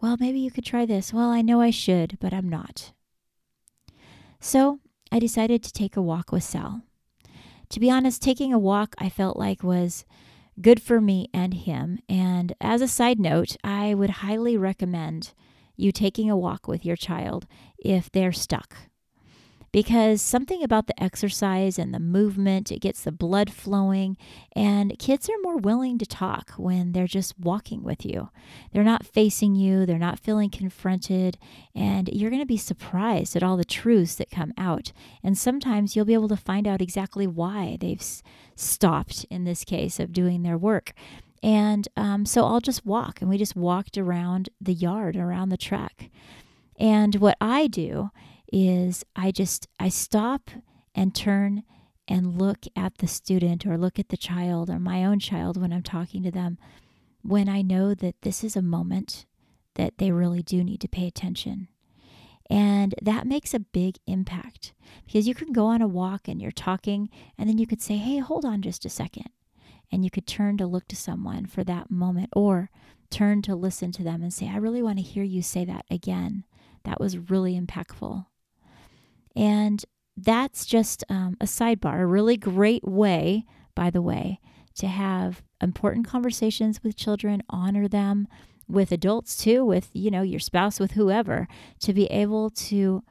Well, 0.00 0.16
maybe 0.18 0.40
you 0.40 0.50
could 0.50 0.64
try 0.64 0.86
this. 0.86 1.12
Well, 1.12 1.30
I 1.30 1.40
know 1.40 1.60
I 1.60 1.70
should, 1.70 2.18
but 2.20 2.34
I'm 2.34 2.48
not. 2.48 2.92
So 4.40 4.80
I 5.10 5.18
decided 5.18 5.62
to 5.62 5.72
take 5.72 5.96
a 5.96 6.02
walk 6.02 6.32
with 6.32 6.42
Sal. 6.42 6.82
To 7.70 7.80
be 7.80 7.90
honest, 7.90 8.22
taking 8.22 8.52
a 8.52 8.58
walk 8.58 8.94
I 8.98 9.08
felt 9.08 9.36
like 9.36 9.62
was 9.62 10.04
good 10.60 10.80
for 10.82 11.00
me 11.00 11.28
and 11.32 11.54
him. 11.54 11.98
And 12.08 12.54
as 12.60 12.80
a 12.80 12.88
side 12.88 13.18
note, 13.18 13.56
I 13.62 13.94
would 13.94 14.10
highly 14.10 14.56
recommend 14.56 15.32
you 15.76 15.92
taking 15.92 16.30
a 16.30 16.36
walk 16.36 16.66
with 16.66 16.84
your 16.84 16.96
child 16.96 17.46
if 17.78 18.10
they're 18.10 18.32
stuck. 18.32 18.76
Because 19.72 20.22
something 20.22 20.62
about 20.62 20.86
the 20.86 21.02
exercise 21.02 21.78
and 21.78 21.92
the 21.92 22.00
movement, 22.00 22.72
it 22.72 22.80
gets 22.80 23.02
the 23.02 23.12
blood 23.12 23.52
flowing, 23.52 24.16
and 24.54 24.98
kids 24.98 25.28
are 25.28 25.42
more 25.42 25.58
willing 25.58 25.98
to 25.98 26.06
talk 26.06 26.52
when 26.52 26.92
they're 26.92 27.06
just 27.06 27.38
walking 27.38 27.82
with 27.82 28.04
you. 28.04 28.30
They're 28.72 28.82
not 28.82 29.04
facing 29.04 29.54
you, 29.54 29.84
they're 29.84 29.98
not 29.98 30.18
feeling 30.18 30.50
confronted, 30.50 31.36
and 31.74 32.08
you're 32.08 32.30
going 32.30 32.42
to 32.42 32.46
be 32.46 32.56
surprised 32.56 33.36
at 33.36 33.42
all 33.42 33.56
the 33.56 33.64
truths 33.64 34.14
that 34.14 34.30
come 34.30 34.54
out. 34.56 34.92
And 35.22 35.36
sometimes 35.36 35.94
you'll 35.94 36.04
be 36.04 36.14
able 36.14 36.28
to 36.28 36.36
find 36.36 36.66
out 36.66 36.80
exactly 36.80 37.26
why 37.26 37.76
they've 37.80 38.04
stopped 38.54 39.26
in 39.30 39.44
this 39.44 39.64
case 39.64 40.00
of 40.00 40.12
doing 40.12 40.42
their 40.42 40.58
work. 40.58 40.92
And 41.42 41.86
um, 41.96 42.24
so 42.24 42.44
I'll 42.44 42.60
just 42.60 42.86
walk, 42.86 43.20
and 43.20 43.28
we 43.28 43.36
just 43.36 43.56
walked 43.56 43.98
around 43.98 44.48
the 44.60 44.72
yard, 44.72 45.16
around 45.16 45.50
the 45.50 45.56
track. 45.56 46.10
And 46.78 47.16
what 47.16 47.36
I 47.40 47.66
do 47.66 48.10
is 48.52 49.04
I 49.14 49.30
just 49.30 49.66
I 49.78 49.88
stop 49.88 50.50
and 50.94 51.14
turn 51.14 51.62
and 52.08 52.40
look 52.40 52.64
at 52.76 52.98
the 52.98 53.08
student 53.08 53.66
or 53.66 53.76
look 53.76 53.98
at 53.98 54.08
the 54.08 54.16
child 54.16 54.70
or 54.70 54.78
my 54.78 55.04
own 55.04 55.18
child 55.18 55.60
when 55.60 55.72
I'm 55.72 55.82
talking 55.82 56.22
to 56.22 56.30
them 56.30 56.58
when 57.22 57.48
I 57.48 57.62
know 57.62 57.92
that 57.94 58.22
this 58.22 58.44
is 58.44 58.54
a 58.54 58.62
moment 58.62 59.26
that 59.74 59.98
they 59.98 60.12
really 60.12 60.42
do 60.42 60.62
need 60.62 60.80
to 60.80 60.88
pay 60.88 61.06
attention. 61.06 61.68
And 62.48 62.94
that 63.02 63.26
makes 63.26 63.52
a 63.52 63.58
big 63.58 63.96
impact 64.06 64.72
because 65.04 65.26
you 65.26 65.34
can 65.34 65.52
go 65.52 65.66
on 65.66 65.82
a 65.82 65.88
walk 65.88 66.28
and 66.28 66.40
you're 66.40 66.52
talking, 66.52 67.10
and 67.36 67.48
then 67.48 67.58
you 67.58 67.66
could 67.66 67.82
say, 67.82 67.96
Hey, 67.96 68.18
hold 68.18 68.44
on 68.44 68.62
just 68.62 68.84
a 68.84 68.88
second. 68.88 69.30
And 69.90 70.04
you 70.04 70.10
could 70.10 70.26
turn 70.26 70.56
to 70.58 70.66
look 70.66 70.86
to 70.88 70.96
someone 70.96 71.46
for 71.46 71.64
that 71.64 71.90
moment. 71.90 72.30
Or 72.34 72.70
turn 73.10 73.42
to 73.42 73.54
listen 73.54 73.92
to 73.92 74.02
them 74.02 74.22
and 74.22 74.32
say, 74.32 74.48
I 74.48 74.56
really 74.56 74.82
want 74.82 74.98
to 74.98 75.04
hear 75.04 75.22
you 75.22 75.42
say 75.42 75.64
that 75.64 75.84
again. 75.90 76.44
That 76.84 77.00
was 77.00 77.18
really 77.30 77.58
impactful. 77.58 78.26
And 79.36 79.84
that's 80.16 80.64
just 80.64 81.04
um, 81.08 81.36
a 81.40 81.44
sidebar, 81.44 82.00
a 82.00 82.06
really 82.06 82.36
great 82.36 82.84
way, 82.84 83.44
by 83.74 83.90
the 83.90 84.02
way, 84.02 84.40
to 84.76 84.86
have 84.86 85.42
important 85.60 86.06
conversations 86.06 86.82
with 86.82 86.96
children, 86.96 87.42
honor 87.50 87.86
them 87.86 88.26
with 88.68 88.90
adults 88.92 89.36
too, 89.36 89.64
with, 89.64 89.90
you 89.92 90.10
know, 90.10 90.22
your 90.22 90.40
spouse, 90.40 90.80
with 90.80 90.92
whoever, 90.92 91.46
to 91.80 91.92
be 91.92 92.06
able 92.06 92.50
to 92.50 93.02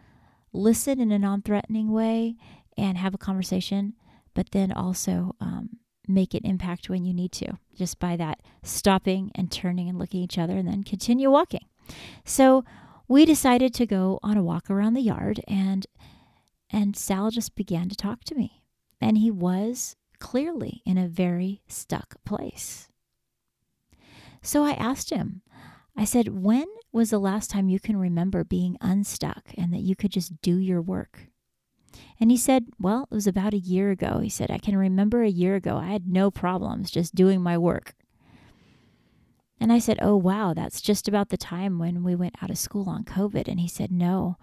listen 0.52 1.00
in 1.00 1.12
a 1.12 1.20
non 1.20 1.42
threatening 1.42 1.92
way 1.92 2.36
and 2.78 2.98
have 2.98 3.14
a 3.14 3.20
conversation, 3.20 3.94
but 4.34 4.52
then 4.52 4.72
also 4.72 5.36
um, 5.40 5.70
make 6.08 6.34
an 6.34 6.46
impact 6.46 6.90
when 6.90 7.06
you 7.06 7.14
need 7.14 7.32
to, 7.32 7.58
just 7.76 8.00
by 8.00 8.16
that 8.18 8.42
stopping 8.64 9.32
and 9.36 9.52
turning 9.52 9.88
and 9.88 9.98
looking 10.00 10.22
at 10.22 10.26
each 10.26 10.38
other 10.38 10.58
and 10.58 10.68
then 10.68 10.84
continue 10.84 11.30
walking. 11.30 11.66
So 12.24 12.66
we 13.08 13.26
decided 13.26 13.74
to 13.76 13.86
go 13.86 14.20
on 14.24 14.38
a 14.38 14.44
walk 14.44 14.70
around 14.70 14.96
the 14.96 15.02
yard 15.02 15.40
and 15.48 15.86
and 16.76 16.94
Sal 16.94 17.32
just 17.32 17.56
began 17.56 17.88
to 17.88 17.96
talk 17.96 18.26
to 18.26 18.36
me. 18.36 18.62
And 19.00 19.18
he 19.18 19.32
was 19.32 19.96
clearly 20.20 20.82
in 20.86 20.98
a 20.98 21.08
very 21.08 21.62
stuck 21.68 22.22
place. 22.26 22.90
So 24.42 24.66
I 24.66 24.72
asked 24.72 25.10
him, 25.10 25.42
I 25.96 26.04
said, 26.04 26.44
When 26.44 26.66
was 26.92 27.12
the 27.12 27.18
last 27.18 27.50
time 27.50 27.70
you 27.70 27.80
can 27.80 27.96
remember 27.96 28.44
being 28.44 28.76
unstuck 28.82 29.52
and 29.58 29.74
that 29.74 29.84
you 29.84 29.96
could 29.96 30.12
just 30.12 30.42
do 30.42 30.58
your 30.58 30.82
work? 30.82 31.28
And 32.20 32.30
he 32.30 32.36
said, 32.36 32.66
Well, 32.78 33.08
it 33.10 33.16
was 33.16 33.26
about 33.26 33.54
a 33.54 33.58
year 33.58 33.92
ago. 33.92 34.20
He 34.20 34.30
said, 34.30 34.52
I 34.52 34.58
can 34.58 34.76
remember 34.76 35.24
a 35.24 35.30
year 35.30 35.56
ago. 35.56 35.78
I 35.78 35.88
had 35.88 36.10
no 36.10 36.30
problems 36.30 36.92
just 36.92 37.16
doing 37.16 37.42
my 37.42 37.58
work. 37.58 37.94
And 39.62 39.72
I 39.72 39.80
said, 39.80 39.98
Oh, 40.02 40.18
wow, 40.18 40.54
that's 40.54 40.82
just 40.82 41.08
about 41.08 41.30
the 41.30 41.38
time 41.38 41.80
when 41.80 42.04
we 42.04 42.16
went 42.16 42.36
out 42.44 42.50
of 42.50 42.58
school 42.58 42.90
on 42.90 43.06
COVID. 43.06 43.48
And 43.48 43.62
he 43.62 43.70
said, 43.70 43.94
No, 43.94 44.36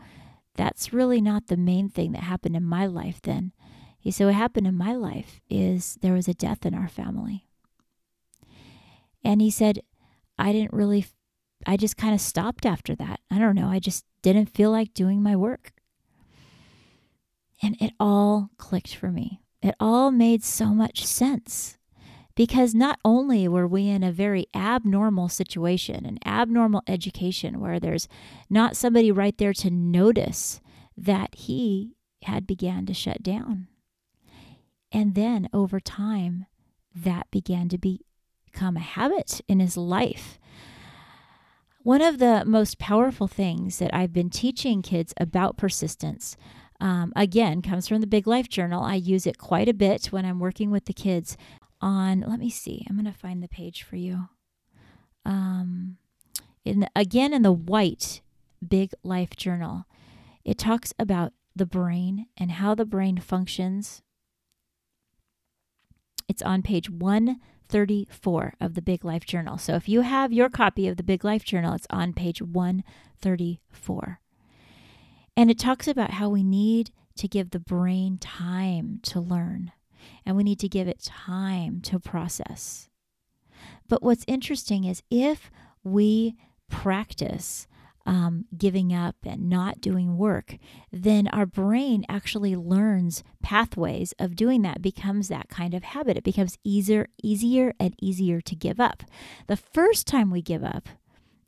that's 0.54 0.92
really 0.92 1.20
not 1.20 1.46
the 1.46 1.56
main 1.56 1.88
thing 1.88 2.12
that 2.12 2.22
happened 2.22 2.56
in 2.56 2.64
my 2.64 2.86
life 2.86 3.20
then. 3.22 3.52
He 3.98 4.10
said, 4.10 4.26
What 4.26 4.34
happened 4.34 4.66
in 4.66 4.76
my 4.76 4.94
life 4.94 5.40
is 5.48 5.98
there 6.02 6.14
was 6.14 6.28
a 6.28 6.34
death 6.34 6.66
in 6.66 6.74
our 6.74 6.88
family. 6.88 7.46
And 9.24 9.40
he 9.40 9.50
said, 9.50 9.80
I 10.38 10.52
didn't 10.52 10.72
really, 10.72 11.06
I 11.66 11.76
just 11.76 11.96
kind 11.96 12.14
of 12.14 12.20
stopped 12.20 12.66
after 12.66 12.94
that. 12.96 13.20
I 13.30 13.38
don't 13.38 13.54
know. 13.54 13.68
I 13.68 13.78
just 13.78 14.04
didn't 14.22 14.46
feel 14.46 14.70
like 14.70 14.94
doing 14.94 15.22
my 15.22 15.36
work. 15.36 15.72
And 17.62 17.80
it 17.80 17.92
all 18.00 18.50
clicked 18.58 18.96
for 18.96 19.12
me. 19.12 19.40
It 19.62 19.76
all 19.78 20.10
made 20.10 20.42
so 20.42 20.66
much 20.66 21.06
sense 21.06 21.78
because 22.34 22.74
not 22.74 22.98
only 23.04 23.46
were 23.46 23.66
we 23.66 23.88
in 23.88 24.02
a 24.02 24.12
very 24.12 24.46
abnormal 24.54 25.28
situation, 25.28 26.06
an 26.06 26.18
abnormal 26.24 26.82
education 26.86 27.60
where 27.60 27.78
there's 27.78 28.08
not 28.48 28.76
somebody 28.76 29.10
right 29.10 29.36
there 29.38 29.52
to 29.52 29.70
notice 29.70 30.60
that 30.96 31.34
he 31.34 31.96
had 32.24 32.46
began 32.46 32.86
to 32.86 32.94
shut 32.94 33.22
down. 33.22 33.68
And 34.90 35.14
then 35.14 35.48
over 35.52 35.80
time, 35.80 36.46
that 36.94 37.30
began 37.30 37.68
to 37.70 37.78
be, 37.78 38.00
become 38.44 38.76
a 38.76 38.80
habit 38.80 39.40
in 39.48 39.60
his 39.60 39.76
life. 39.76 40.38
One 41.82 42.02
of 42.02 42.18
the 42.18 42.44
most 42.46 42.78
powerful 42.78 43.26
things 43.26 43.78
that 43.78 43.92
I've 43.92 44.12
been 44.12 44.30
teaching 44.30 44.82
kids 44.82 45.14
about 45.18 45.56
persistence 45.56 46.36
um, 46.82 47.12
again, 47.14 47.62
comes 47.62 47.86
from 47.86 48.00
the 48.00 48.08
Big 48.08 48.26
Life 48.26 48.48
Journal. 48.48 48.82
I 48.82 48.96
use 48.96 49.24
it 49.24 49.38
quite 49.38 49.68
a 49.68 49.74
bit 49.74 50.06
when 50.06 50.26
I'm 50.26 50.40
working 50.40 50.72
with 50.72 50.86
the 50.86 50.92
kids 50.92 51.36
on, 51.82 52.20
let 52.20 52.38
me 52.38 52.48
see, 52.48 52.86
I'm 52.88 52.96
going 52.96 53.12
to 53.12 53.18
find 53.18 53.42
the 53.42 53.48
page 53.48 53.82
for 53.82 53.96
you. 53.96 54.28
Um, 55.24 55.98
in 56.64 56.88
again, 56.96 57.32
in 57.34 57.42
the 57.42 57.52
white 57.52 58.22
Big 58.66 58.92
Life 59.02 59.36
Journal, 59.36 59.84
it 60.44 60.58
talks 60.58 60.94
about 60.98 61.32
the 61.54 61.66
brain 61.66 62.26
and 62.36 62.52
how 62.52 62.74
the 62.74 62.84
brain 62.84 63.18
functions. 63.18 64.02
It's 66.28 66.42
on 66.42 66.62
page 66.62 66.88
134 66.88 68.54
of 68.60 68.74
the 68.74 68.82
Big 68.82 69.04
Life 69.04 69.26
Journal. 69.26 69.58
So 69.58 69.74
if 69.74 69.88
you 69.88 70.00
have 70.02 70.32
your 70.32 70.48
copy 70.48 70.88
of 70.88 70.96
the 70.96 71.02
Big 71.02 71.24
Life 71.24 71.44
Journal, 71.44 71.74
it's 71.74 71.86
on 71.90 72.14
page 72.14 72.40
134. 72.40 74.20
And 75.36 75.50
it 75.50 75.58
talks 75.58 75.88
about 75.88 76.12
how 76.12 76.28
we 76.28 76.42
need 76.42 76.90
to 77.16 77.28
give 77.28 77.50
the 77.50 77.60
brain 77.60 78.18
time 78.18 79.00
to 79.02 79.20
learn 79.20 79.72
and 80.24 80.36
we 80.36 80.44
need 80.44 80.58
to 80.60 80.68
give 80.68 80.88
it 80.88 81.02
time 81.02 81.80
to 81.82 81.98
process. 81.98 82.88
But 83.88 84.02
what's 84.02 84.24
interesting 84.26 84.84
is 84.84 85.02
if 85.10 85.50
we 85.84 86.36
practice 86.68 87.66
um, 88.04 88.46
giving 88.56 88.92
up 88.92 89.16
and 89.24 89.48
not 89.48 89.80
doing 89.80 90.16
work, 90.16 90.56
then 90.90 91.28
our 91.28 91.46
brain 91.46 92.04
actually 92.08 92.56
learns 92.56 93.22
pathways 93.42 94.12
of 94.18 94.36
doing 94.36 94.62
that, 94.62 94.82
becomes 94.82 95.28
that 95.28 95.48
kind 95.48 95.74
of 95.74 95.84
habit. 95.84 96.16
It 96.16 96.24
becomes 96.24 96.58
easier, 96.64 97.08
easier 97.22 97.72
and 97.78 97.94
easier 98.00 98.40
to 98.40 98.56
give 98.56 98.80
up. 98.80 99.04
The 99.46 99.56
first 99.56 100.06
time 100.06 100.30
we 100.30 100.42
give 100.42 100.64
up, 100.64 100.88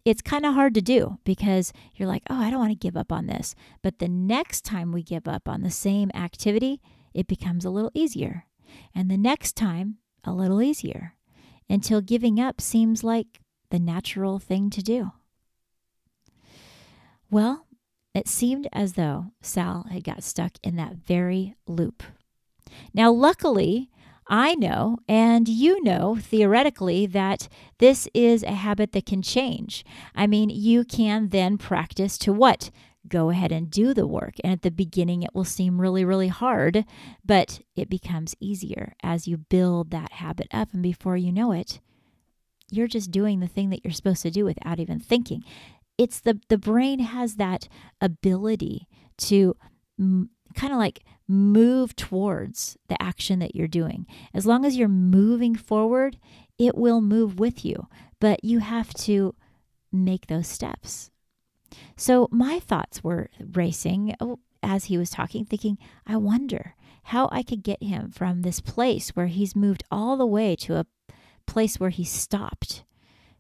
it's 0.05 0.23
kind 0.23 0.45
of 0.45 0.55
hard 0.55 0.75
to 0.75 0.83
do 0.83 1.19
because 1.25 1.73
you're 1.97 2.09
like, 2.09 2.23
oh, 2.29 2.39
I 2.39 2.51
don't 2.51 2.61
want 2.61 2.73
to 2.73 2.87
give 2.87 2.97
up 2.97 3.11
on 3.11 3.27
this. 3.27 3.55
But 3.83 3.99
the 3.99 4.09
next 4.09 4.65
time 4.65 4.93
we 4.93 5.03
give 5.03 5.27
up 5.27 5.49
on 5.49 5.63
the 5.63 5.71
same 5.71 6.11
activity, 6.15 6.81
it 7.15 7.27
becomes 7.27 7.65
a 7.65 7.71
little 7.71 7.93
easier. 7.95 8.47
And 8.95 9.11
the 9.11 9.17
next 9.17 9.57
time, 9.57 9.99
a 10.25 10.33
little 10.33 10.61
easier 10.63 11.15
until 11.69 12.01
giving 12.01 12.41
up 12.41 12.61
seems 12.61 13.05
like 13.05 13.41
the 13.71 13.79
natural 13.79 14.39
thing 14.39 14.71
to 14.71 14.83
do. 14.83 15.13
Well, 17.31 17.67
it 18.15 18.29
seemed 18.29 18.69
as 18.73 18.93
though 18.93 19.33
Sal 19.43 19.87
had 19.91 20.05
got 20.05 20.23
stuck 20.23 20.53
in 20.63 20.77
that 20.77 20.97
very 20.97 21.57
loop. 21.67 22.03
Now, 22.93 23.11
luckily, 23.11 23.91
I 24.29 24.55
know 24.55 24.99
and 25.09 25.49
you 25.49 25.83
know 25.83 26.17
theoretically 26.21 27.07
that 27.07 27.49
this 27.79 28.09
is 28.15 28.43
a 28.43 28.53
habit 28.53 28.93
that 28.93 29.07
can 29.07 29.21
change. 29.21 29.85
I 30.15 30.27
mean, 30.27 30.49
you 30.49 30.85
can 30.85 31.29
then 31.29 31.59
practice 31.59 32.17
to 32.19 32.33
what? 32.33 32.71
Go 33.07 33.31
ahead 33.31 33.53
and 33.53 33.71
do 33.71 33.93
the 33.93 34.07
work. 34.07 34.35
And 34.43 34.53
at 34.53 34.63
the 34.63 34.71
beginning, 34.71 35.23
it 35.23 35.35
will 35.35 35.45
seem 35.45 35.81
really, 35.81 36.05
really 36.05 36.29
hard, 36.29 36.85
but 37.25 37.61
it 37.77 37.91
becomes 37.91 38.35
easier 38.41 38.95
as 39.03 39.29
you 39.29 39.37
build 39.37 39.91
that 39.91 40.13
habit 40.13 40.49
up. 40.53 40.73
And 40.73 40.83
before 40.83 41.17
you 41.17 41.31
know 41.31 41.53
it, 41.53 41.81
you're 42.71 42.89
just 42.89 43.11
doing 43.11 43.41
the 43.41 43.47
thing 43.49 43.71
that 43.71 43.85
you're 43.85 43.93
supposed 43.93 44.23
to 44.23 44.31
do 44.31 44.45
without 44.45 44.81
even 44.81 44.99
thinking. 44.99 45.45
It's 45.99 46.21
the, 46.21 46.41
the 46.49 46.59
brain 46.59 46.99
has 47.01 47.37
that 47.37 47.69
ability 48.01 48.89
to 49.19 49.57
m- 49.99 50.31
kind 50.55 50.73
of 50.73 50.79
like 50.79 51.05
move 51.29 51.95
towards 51.97 52.77
the 52.89 53.01
action 53.03 53.39
that 53.39 53.55
you're 53.55 53.69
doing. 53.69 54.07
As 54.33 54.47
long 54.47 54.65
as 54.65 54.77
you're 54.77 54.89
moving 54.89 55.55
forward, 55.55 56.19
it 56.59 56.77
will 56.77 57.01
move 57.01 57.39
with 57.39 57.65
you, 57.65 57.89
but 58.21 58.45
you 58.45 58.61
have 58.61 58.93
to 58.95 59.35
make 59.93 60.27
those 60.27 60.49
steps. 60.49 61.11
So 61.97 62.29
my 62.31 62.61
thoughts 62.61 63.03
were 63.03 63.31
racing 63.53 64.15
oh, 64.21 64.41
as 64.63 64.87
he 64.87 64.99
was 64.99 65.11
talking, 65.11 65.45
thinking, 65.45 65.79
I 66.07 66.17
wonder 66.17 66.75
how 67.05 67.29
I 67.31 67.43
could 67.43 67.63
get 67.63 67.83
him 67.83 68.11
from 68.11 68.43
this 68.43 68.61
place 68.61 69.11
where 69.11 69.27
he's 69.27 69.55
moved 69.55 69.85
all 69.91 70.17
the 70.17 70.27
way 70.27 70.57
to 70.57 70.77
a 70.77 70.87
place 71.47 71.79
where 71.79 71.91
he 71.91 72.05
stopped 72.05 72.85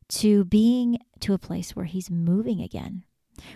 to 0.08 0.44
being 0.44 0.98
to 1.20 1.32
a 1.32 1.38
place 1.38 1.74
where 1.74 1.86
he's 1.86 2.10
moving 2.10 2.60
again. 2.60 3.04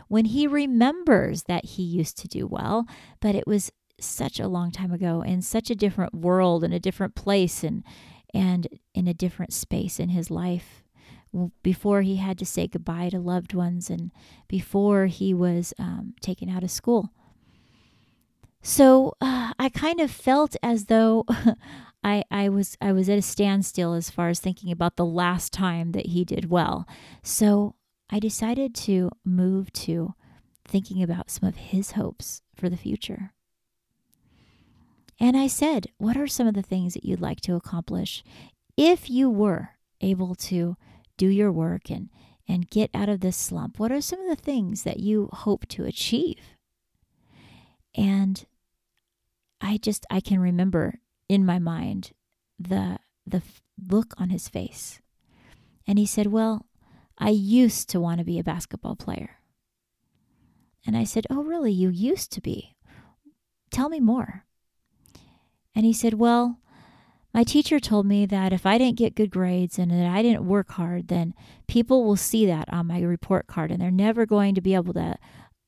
When 0.09 0.25
he 0.25 0.47
remembers 0.47 1.45
that 1.45 1.65
he 1.65 1.83
used 1.83 2.17
to 2.19 2.29
do 2.29 2.47
well, 2.47 2.87
but 3.21 3.35
it 3.35 3.47
was 3.47 3.71
such 4.01 4.41
a 4.41 4.49
long 4.49 4.71
time 4.71 4.93
ago 4.93 5.23
in 5.23 5.43
such 5.43 5.71
a 5.71 5.75
different 5.75 6.15
world 6.15 6.65
and 6.65 6.73
a 6.73 6.81
different 6.81 7.15
place 7.15 7.63
and 7.63 7.85
and 8.35 8.69
in 8.95 9.09
a 9.09 9.15
different 9.15 9.53
space 9.53 9.99
in 9.99 10.11
his 10.11 10.31
life 10.31 10.85
before 11.63 12.03
he 12.03 12.17
had 12.17 12.39
to 12.39 12.47
say 12.47 12.67
goodbye 12.67 13.11
to 13.11 13.19
loved 13.19 13.55
ones 13.55 13.91
and 13.91 14.11
before 14.49 15.07
he 15.07 15.35
was 15.35 15.75
um, 15.79 16.15
taken 16.21 16.49
out 16.49 16.65
of 16.65 16.71
school. 16.71 17.13
So 18.63 19.15
uh, 19.21 19.53
I 19.59 19.69
kind 19.69 20.01
of 20.01 20.11
felt 20.11 20.57
as 20.63 20.87
though 20.87 21.25
I, 22.05 22.25
I 22.31 22.49
was 22.49 22.77
I 22.81 22.93
was 22.93 23.09
at 23.09 23.19
a 23.19 23.23
standstill 23.23 23.95
as 23.95 24.11
far 24.11 24.29
as 24.29 24.41
thinking 24.41 24.71
about 24.71 24.97
the 24.97 25.05
last 25.05 25.53
time 25.53 25.93
that 25.93 26.07
he 26.07 26.25
did 26.25 26.51
well. 26.51 26.87
So 27.23 27.75
I 28.11 28.19
decided 28.19 28.75
to 28.77 29.11
move 29.25 29.73
to 29.75 30.15
thinking 30.67 31.03
about 31.03 31.31
some 31.31 31.49
of 31.49 31.57
his 31.57 31.93
hopes 31.93 32.43
for 32.55 32.69
the 32.69 32.77
future. 32.77 33.33
And 35.21 35.37
I 35.37 35.47
said, 35.47 35.89
What 35.99 36.17
are 36.17 36.27
some 36.27 36.47
of 36.47 36.55
the 36.55 36.63
things 36.63 36.95
that 36.95 37.05
you'd 37.05 37.21
like 37.21 37.41
to 37.43 37.55
accomplish 37.55 38.23
if 38.77 39.11
you 39.11 39.29
were 39.29 39.71
able 40.01 40.35
to 40.35 40.77
do 41.19 41.27
your 41.29 41.53
work 41.53 41.91
and, 41.91 42.09
and 42.49 42.71
get 42.71 42.91
out 42.95 43.11
of 43.11 43.21
this 43.21 43.37
slump? 43.37 43.79
What 43.79 43.93
are 43.93 44.01
some 44.01 44.21
of 44.21 44.35
the 44.35 44.43
things 44.43 44.85
that 44.85 45.01
you 45.01 45.29
hope 45.33 45.67
to 45.69 45.85
achieve? 45.85 46.41
And 47.95 48.47
I 49.61 49.77
just, 49.77 50.07
I 50.11 50.21
can 50.21 50.41
remember 50.41 51.01
in 51.29 51.45
my 51.45 51.59
mind 51.59 52.13
the, 52.59 52.99
the 53.27 53.43
look 53.87 54.15
on 54.17 54.31
his 54.31 54.49
face. 54.49 55.01
And 55.87 55.99
he 55.99 56.07
said, 56.07 56.29
Well, 56.29 56.67
I 57.19 57.31
used 57.31 57.89
to 57.91 58.01
want 58.01 58.19
to 58.19 58.25
be 58.25 58.39
a 58.39 58.45
basketball 58.45 58.97
player. 58.97 59.39
And 60.87 60.97
I 60.97 61.05
said, 61.05 61.27
Oh, 61.29 61.43
really? 61.43 61.73
You 61.73 61.91
used 61.91 62.33
to 62.33 62.41
be? 62.41 62.77
Tell 63.71 63.89
me 63.89 64.01
more. 64.01 64.45
And 65.75 65.85
he 65.85 65.93
said, 65.93 66.15
Well, 66.15 66.61
my 67.39 67.45
teacher 67.45 67.79
told 67.79 68.05
me 68.05 68.27
that 68.27 68.53
if 68.53 68.67
I 68.67 68.79
didn't 68.79 68.99
get 68.99 69.15
good 69.15 69.31
grades 69.31 69.79
and 69.79 69.93
that 69.93 70.11
I 70.11 70.23
didn't 70.23 70.45
work 70.45 70.73
hard, 70.73 71.07
then 71.07 71.35
people 71.69 72.05
will 72.05 72.17
see 72.17 72.47
that 72.47 72.69
on 72.73 72.89
my 72.89 73.01
report 73.01 73.47
card 73.47 73.71
and 73.71 73.81
they're 73.81 73.93
never 73.93 74.27
going 74.27 74.57
to 74.57 74.61
be 74.61 74.75
able 74.75 74.93
to 74.95 75.15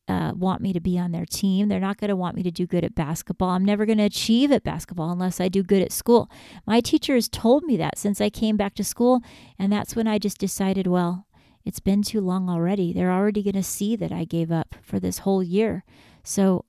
uh, 0.09 0.33
want 0.35 0.63
me 0.63 0.73
to 0.73 0.81
be 0.81 0.99
on 0.99 1.13
their 1.13 1.25
team. 1.25 1.69
They're 1.69 1.79
not 1.79 1.99
going 1.99 2.09
to 2.09 2.17
want 2.17 2.35
me 2.35 2.43
to 2.43 2.51
do 2.51 2.67
good 2.67 2.83
at 2.83 2.97
basketball. 2.97 3.51
I'm 3.51 3.65
never 3.65 3.87
going 3.87 3.99
to 3.99 4.05
achieve 4.05 4.51
at 4.51 4.65
basketball 4.65 5.13
unless 5.13 5.41
I 5.41 5.47
do 5.47 5.63
good 5.63 5.81
at 5.81 5.93
school. 5.93 6.29
My 6.67 6.81
teacher 6.81 7.15
has 7.15 7.29
told 7.29 7.63
me 7.63 7.77
that 7.77 7.99
since 7.99 8.21
I 8.21 8.31
came 8.31 8.57
back 8.57 8.75
to 8.75 8.83
school. 8.83 9.23
And 9.57 9.73
that's 9.73 9.95
when 9.95 10.09
I 10.09 10.19
just 10.19 10.39
decided, 10.39 10.89
well, 10.89 11.29
it's 11.65 11.79
been 11.79 12.03
too 12.03 12.21
long 12.21 12.51
already. 12.51 12.93
They're 12.93 13.13
already 13.13 13.45
going 13.45 13.55
to 13.55 13.63
see 13.63 13.95
that 13.95 14.11
I 14.11 14.25
gave 14.25 14.51
up 14.51 14.75
for 14.83 14.99
this 14.99 15.19
whole 15.19 15.41
year. 15.45 15.85
So 16.25 16.65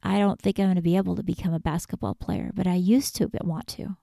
I 0.00 0.20
don't 0.20 0.40
think 0.40 0.60
I'm 0.60 0.66
going 0.66 0.76
to 0.76 0.80
be 0.80 0.96
able 0.96 1.16
to 1.16 1.24
become 1.24 1.54
a 1.54 1.58
basketball 1.58 2.14
player, 2.14 2.52
but 2.54 2.68
I 2.68 2.76
used 2.76 3.16
to 3.16 3.28
want 3.42 3.66
to. 3.70 3.96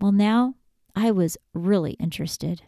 Well, 0.00 0.12
now 0.12 0.54
I 0.94 1.10
was 1.10 1.36
really 1.54 1.92
interested 1.92 2.62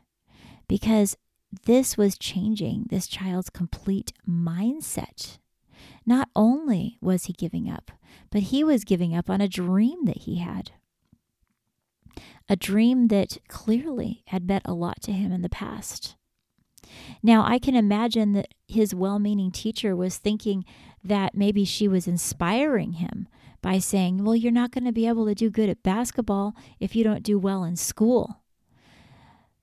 because 0.67 1.17
this 1.65 1.97
was 1.97 2.19
changing 2.19 2.87
this 2.89 3.07
child's 3.07 3.51
complete 3.51 4.13
mindset. 4.29 5.39
Not 6.05 6.29
only 6.35 6.99
was 7.01 7.25
he 7.25 7.33
giving 7.33 7.71
up, 7.71 7.91
but 8.31 8.45
he 8.45 8.65
was 8.65 8.85
giving 8.85 9.15
up 9.15 9.31
on 9.31 9.41
a 9.41 9.49
dream 9.49 10.05
that 10.05 10.19
he 10.19 10.37
had. 10.37 10.73
A 12.49 12.57
dream 12.57 13.09
that 13.09 13.39
clearly 13.49 14.23
had 14.29 14.47
meant 14.47 14.65
a 14.67 14.73
lot 14.73 15.03
to 15.03 15.13
him 15.13 15.33
in 15.33 15.43
the 15.43 15.49
past. 15.49 16.17
Now, 17.23 17.45
I 17.45 17.59
can 17.59 17.75
imagine 17.75 18.33
that 18.33 18.55
his 18.67 18.95
well 18.95 19.19
meaning 19.19 19.51
teacher 19.51 19.95
was 19.95 20.17
thinking 20.17 20.65
that 21.05 21.35
maybe 21.35 21.65
she 21.65 21.89
was 21.89 22.09
inspiring 22.09 22.95
him 22.95 23.29
by 23.63 23.79
saying, 23.79 24.25
Well, 24.25 24.37
you're 24.37 24.53
not 24.53 24.71
going 24.71 24.85
to 24.85 24.93
be 24.93 25.07
able 25.07 25.27
to 25.27 25.35
do 25.35 25.51
good 25.51 25.69
at 25.69 25.83
basketball 25.83 26.55
if 26.79 26.95
you 26.95 27.05
don't 27.05 27.23
do 27.23 27.39
well 27.39 27.65
in 27.65 27.77
school. 27.77 28.43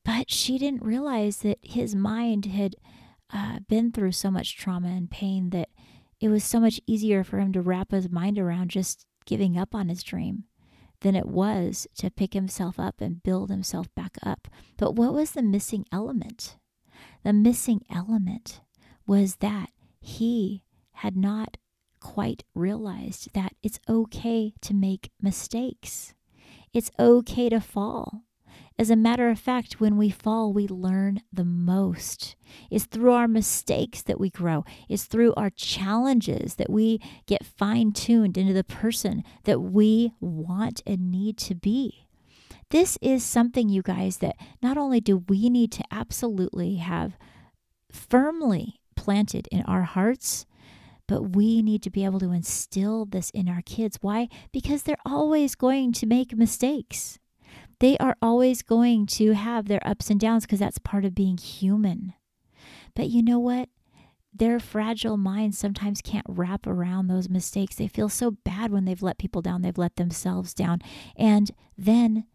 But 0.03 0.29
she 0.29 0.57
didn't 0.57 0.83
realize 0.83 1.37
that 1.37 1.59
his 1.63 1.95
mind 1.95 2.45
had 2.45 2.75
uh, 3.33 3.59
been 3.67 3.91
through 3.91 4.11
so 4.11 4.29
much 4.29 4.55
trauma 4.55 4.89
and 4.89 5.09
pain 5.09 5.49
that 5.49 5.69
it 6.19 6.29
was 6.29 6.43
so 6.43 6.59
much 6.59 6.79
easier 6.85 7.23
for 7.23 7.39
him 7.39 7.51
to 7.53 7.61
wrap 7.61 7.91
his 7.91 8.09
mind 8.09 8.37
around 8.37 8.69
just 8.69 9.05
giving 9.25 9.57
up 9.57 9.73
on 9.73 9.89
his 9.89 10.03
dream 10.03 10.43
than 11.01 11.15
it 11.15 11.27
was 11.27 11.87
to 11.97 12.09
pick 12.09 12.33
himself 12.33 12.79
up 12.79 13.01
and 13.01 13.23
build 13.23 13.49
himself 13.49 13.93
back 13.95 14.17
up. 14.23 14.47
But 14.77 14.95
what 14.95 15.13
was 15.13 15.31
the 15.31 15.41
missing 15.41 15.85
element? 15.91 16.57
The 17.23 17.33
missing 17.33 17.81
element 17.89 18.61
was 19.07 19.37
that 19.37 19.71
he 19.99 20.63
had 20.93 21.17
not 21.17 21.57
quite 22.05 22.43
realized 22.53 23.33
that 23.33 23.53
it's 23.63 23.79
okay 23.89 24.53
to 24.61 24.75
make 24.75 25.09
mistakes. 25.19 26.13
It's 26.71 26.91
okay 26.99 27.49
to 27.49 27.59
fall. 27.59 28.21
As 28.77 28.91
a 28.91 28.95
matter 28.95 29.27
of 29.29 29.39
fact, 29.39 29.79
when 29.79 29.97
we 29.97 30.11
fall, 30.11 30.53
we 30.53 30.67
learn 30.67 31.21
the 31.33 31.43
most. 31.43 32.35
It's 32.69 32.85
through 32.85 33.13
our 33.13 33.27
mistakes 33.27 34.03
that 34.03 34.19
we 34.19 34.29
grow. 34.29 34.63
It's 34.87 35.05
through 35.05 35.33
our 35.33 35.49
challenges 35.49 36.55
that 36.55 36.69
we 36.69 36.99
get 37.25 37.43
fine 37.43 37.91
tuned 37.91 38.37
into 38.37 38.53
the 38.53 38.63
person 38.63 39.23
that 39.45 39.61
we 39.61 40.13
want 40.19 40.83
and 40.85 41.11
need 41.11 41.39
to 41.39 41.55
be. 41.55 42.05
This 42.69 42.99
is 43.01 43.23
something, 43.23 43.67
you 43.67 43.81
guys, 43.81 44.17
that 44.17 44.35
not 44.61 44.77
only 44.77 45.01
do 45.01 45.23
we 45.27 45.49
need 45.49 45.71
to 45.71 45.83
absolutely 45.89 46.75
have 46.75 47.17
firmly 47.91 48.79
planted 48.95 49.47
in 49.51 49.63
our 49.63 49.83
hearts, 49.83 50.45
but 51.07 51.35
we 51.35 51.61
need 51.61 51.83
to 51.83 51.89
be 51.89 52.05
able 52.05 52.19
to 52.19 52.31
instill 52.31 53.05
this 53.05 53.29
in 53.31 53.47
our 53.47 53.61
kids. 53.61 53.99
Why? 54.01 54.27
Because 54.51 54.83
they're 54.83 54.97
always 55.05 55.55
going 55.55 55.93
to 55.93 56.05
make 56.05 56.35
mistakes. 56.35 57.19
They 57.79 57.97
are 57.97 58.15
always 58.21 58.61
going 58.61 59.05
to 59.07 59.33
have 59.33 59.67
their 59.67 59.85
ups 59.85 60.09
and 60.09 60.19
downs 60.19 60.45
because 60.45 60.59
that's 60.59 60.79
part 60.79 61.05
of 61.05 61.13
being 61.13 61.37
human. 61.37 62.13
But 62.95 63.09
you 63.09 63.21
know 63.21 63.39
what? 63.39 63.69
Their 64.33 64.59
fragile 64.59 65.17
minds 65.17 65.57
sometimes 65.57 66.01
can't 66.01 66.25
wrap 66.27 66.67
around 66.67 67.07
those 67.07 67.29
mistakes. 67.29 67.75
They 67.75 67.87
feel 67.87 68.09
so 68.09 68.31
bad 68.31 68.71
when 68.71 68.85
they've 68.85 69.01
let 69.01 69.17
people 69.17 69.41
down, 69.41 69.61
they've 69.61 69.77
let 69.77 69.95
themselves 69.95 70.53
down. 70.53 70.81
And 71.15 71.51
then, 71.77 72.25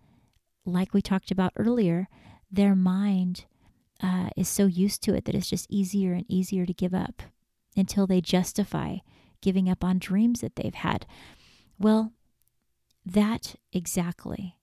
like 0.65 0.95
we 0.95 1.03
talked 1.03 1.31
about 1.31 1.53
earlier, 1.57 2.09
their 2.51 2.75
mind 2.75 3.45
uh, 4.03 4.31
is 4.37 4.49
so 4.49 4.67
used 4.67 5.03
to 5.03 5.15
it 5.15 5.25
that 5.27 5.35
it's 5.35 5.51
just 5.51 5.67
easier 5.71 6.13
and 6.15 6.25
easier 6.29 6.65
to 6.65 6.73
give 6.73 6.95
up 6.95 7.23
until 7.77 8.07
they 8.07 8.21
justify 8.21 8.99
giving 9.41 9.69
up 9.69 9.83
on 9.85 9.99
dreams 9.99 10.41
that 10.41 10.57
they've 10.57 10.75
had. 10.75 11.07
Well, 11.79 12.13
that 13.07 13.57
exactly 13.73 14.57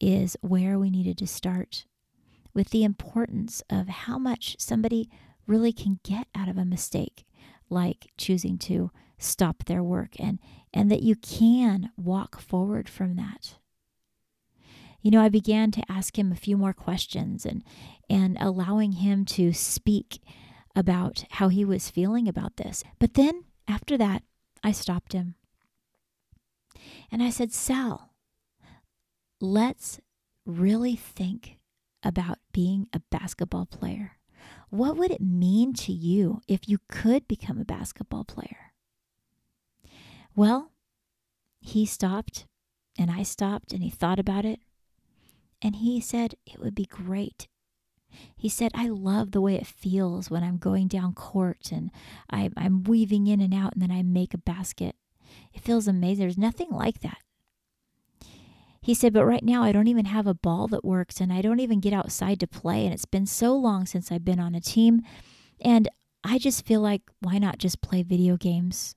is 0.00 0.36
where 0.40 0.78
we 0.78 0.90
needed 0.90 1.16
to 1.18 1.26
start 1.26 1.84
with 2.52 2.70
the 2.70 2.84
importance 2.84 3.62
of 3.70 3.88
how 3.88 4.18
much 4.18 4.56
somebody 4.58 5.08
really 5.46 5.72
can 5.72 6.00
get 6.02 6.26
out 6.34 6.48
of 6.48 6.58
a 6.58 6.64
mistake, 6.64 7.24
like 7.70 8.10
choosing 8.16 8.58
to 8.58 8.90
stop 9.18 9.64
their 9.64 9.82
work, 9.82 10.18
and, 10.18 10.38
and 10.74 10.90
that 10.90 11.02
you 11.02 11.14
can 11.16 11.90
walk 11.96 12.40
forward 12.40 12.88
from 12.88 13.16
that. 13.16 13.56
You 15.00 15.10
know, 15.10 15.20
I 15.20 15.28
began 15.28 15.70
to 15.72 15.92
ask 15.92 16.18
him 16.18 16.32
a 16.32 16.36
few 16.36 16.56
more 16.56 16.72
questions 16.72 17.46
and, 17.46 17.62
and 18.10 18.36
allowing 18.40 18.92
him 18.92 19.24
to 19.26 19.52
speak 19.52 20.20
about 20.76 21.24
how 21.30 21.48
he 21.48 21.64
was 21.64 21.90
feeling 21.90 22.28
about 22.28 22.58
this. 22.58 22.84
But 23.00 23.14
then 23.14 23.44
after 23.66 23.96
that, 23.96 24.22
I 24.62 24.72
stopped 24.72 25.14
him. 25.14 25.34
And 27.10 27.22
I 27.22 27.30
said, 27.30 27.52
Sal, 27.52 28.12
let's 29.40 30.00
really 30.44 30.94
think 30.94 31.58
about 32.02 32.38
being 32.52 32.88
a 32.92 33.00
basketball 33.10 33.66
player. 33.66 34.18
What 34.68 34.96
would 34.96 35.10
it 35.10 35.20
mean 35.20 35.72
to 35.74 35.92
you 35.92 36.42
if 36.46 36.68
you 36.68 36.78
could 36.88 37.26
become 37.26 37.58
a 37.58 37.64
basketball 37.64 38.24
player? 38.24 38.72
Well, 40.34 40.72
he 41.60 41.86
stopped 41.86 42.46
and 42.98 43.10
I 43.10 43.22
stopped 43.22 43.72
and 43.72 43.82
he 43.82 43.90
thought 43.90 44.18
about 44.18 44.44
it. 44.44 44.60
And 45.62 45.76
he 45.76 46.00
said 46.00 46.34
it 46.44 46.60
would 46.60 46.74
be 46.74 46.84
great 46.84 47.48
he 48.36 48.48
said, 48.48 48.72
I 48.74 48.88
love 48.88 49.30
the 49.30 49.40
way 49.40 49.54
it 49.54 49.66
feels 49.66 50.30
when 50.30 50.42
I'm 50.42 50.58
going 50.58 50.88
down 50.88 51.14
court 51.14 51.70
and 51.72 51.90
I, 52.30 52.50
I'm 52.56 52.84
weaving 52.84 53.26
in 53.26 53.40
and 53.40 53.54
out 53.54 53.74
and 53.74 53.82
then 53.82 53.90
I 53.90 54.02
make 54.02 54.34
a 54.34 54.38
basket. 54.38 54.96
It 55.52 55.62
feels 55.62 55.88
amazing. 55.88 56.20
There's 56.22 56.38
nothing 56.38 56.70
like 56.70 57.00
that. 57.00 57.18
He 58.80 58.94
said, 58.94 59.12
but 59.12 59.26
right 59.26 59.42
now 59.42 59.64
I 59.64 59.72
don't 59.72 59.88
even 59.88 60.04
have 60.04 60.28
a 60.28 60.34
ball 60.34 60.68
that 60.68 60.84
works 60.84 61.20
and 61.20 61.32
I 61.32 61.42
don't 61.42 61.58
even 61.58 61.80
get 61.80 61.92
outside 61.92 62.38
to 62.40 62.46
play. 62.46 62.84
And 62.84 62.94
it's 62.94 63.04
been 63.04 63.26
so 63.26 63.54
long 63.56 63.84
since 63.84 64.12
I've 64.12 64.24
been 64.24 64.38
on 64.38 64.54
a 64.54 64.60
team. 64.60 65.02
And 65.60 65.88
I 66.22 66.38
just 66.38 66.64
feel 66.64 66.80
like, 66.80 67.02
why 67.20 67.38
not 67.38 67.58
just 67.58 67.82
play 67.82 68.02
video 68.02 68.36
games? 68.36 68.94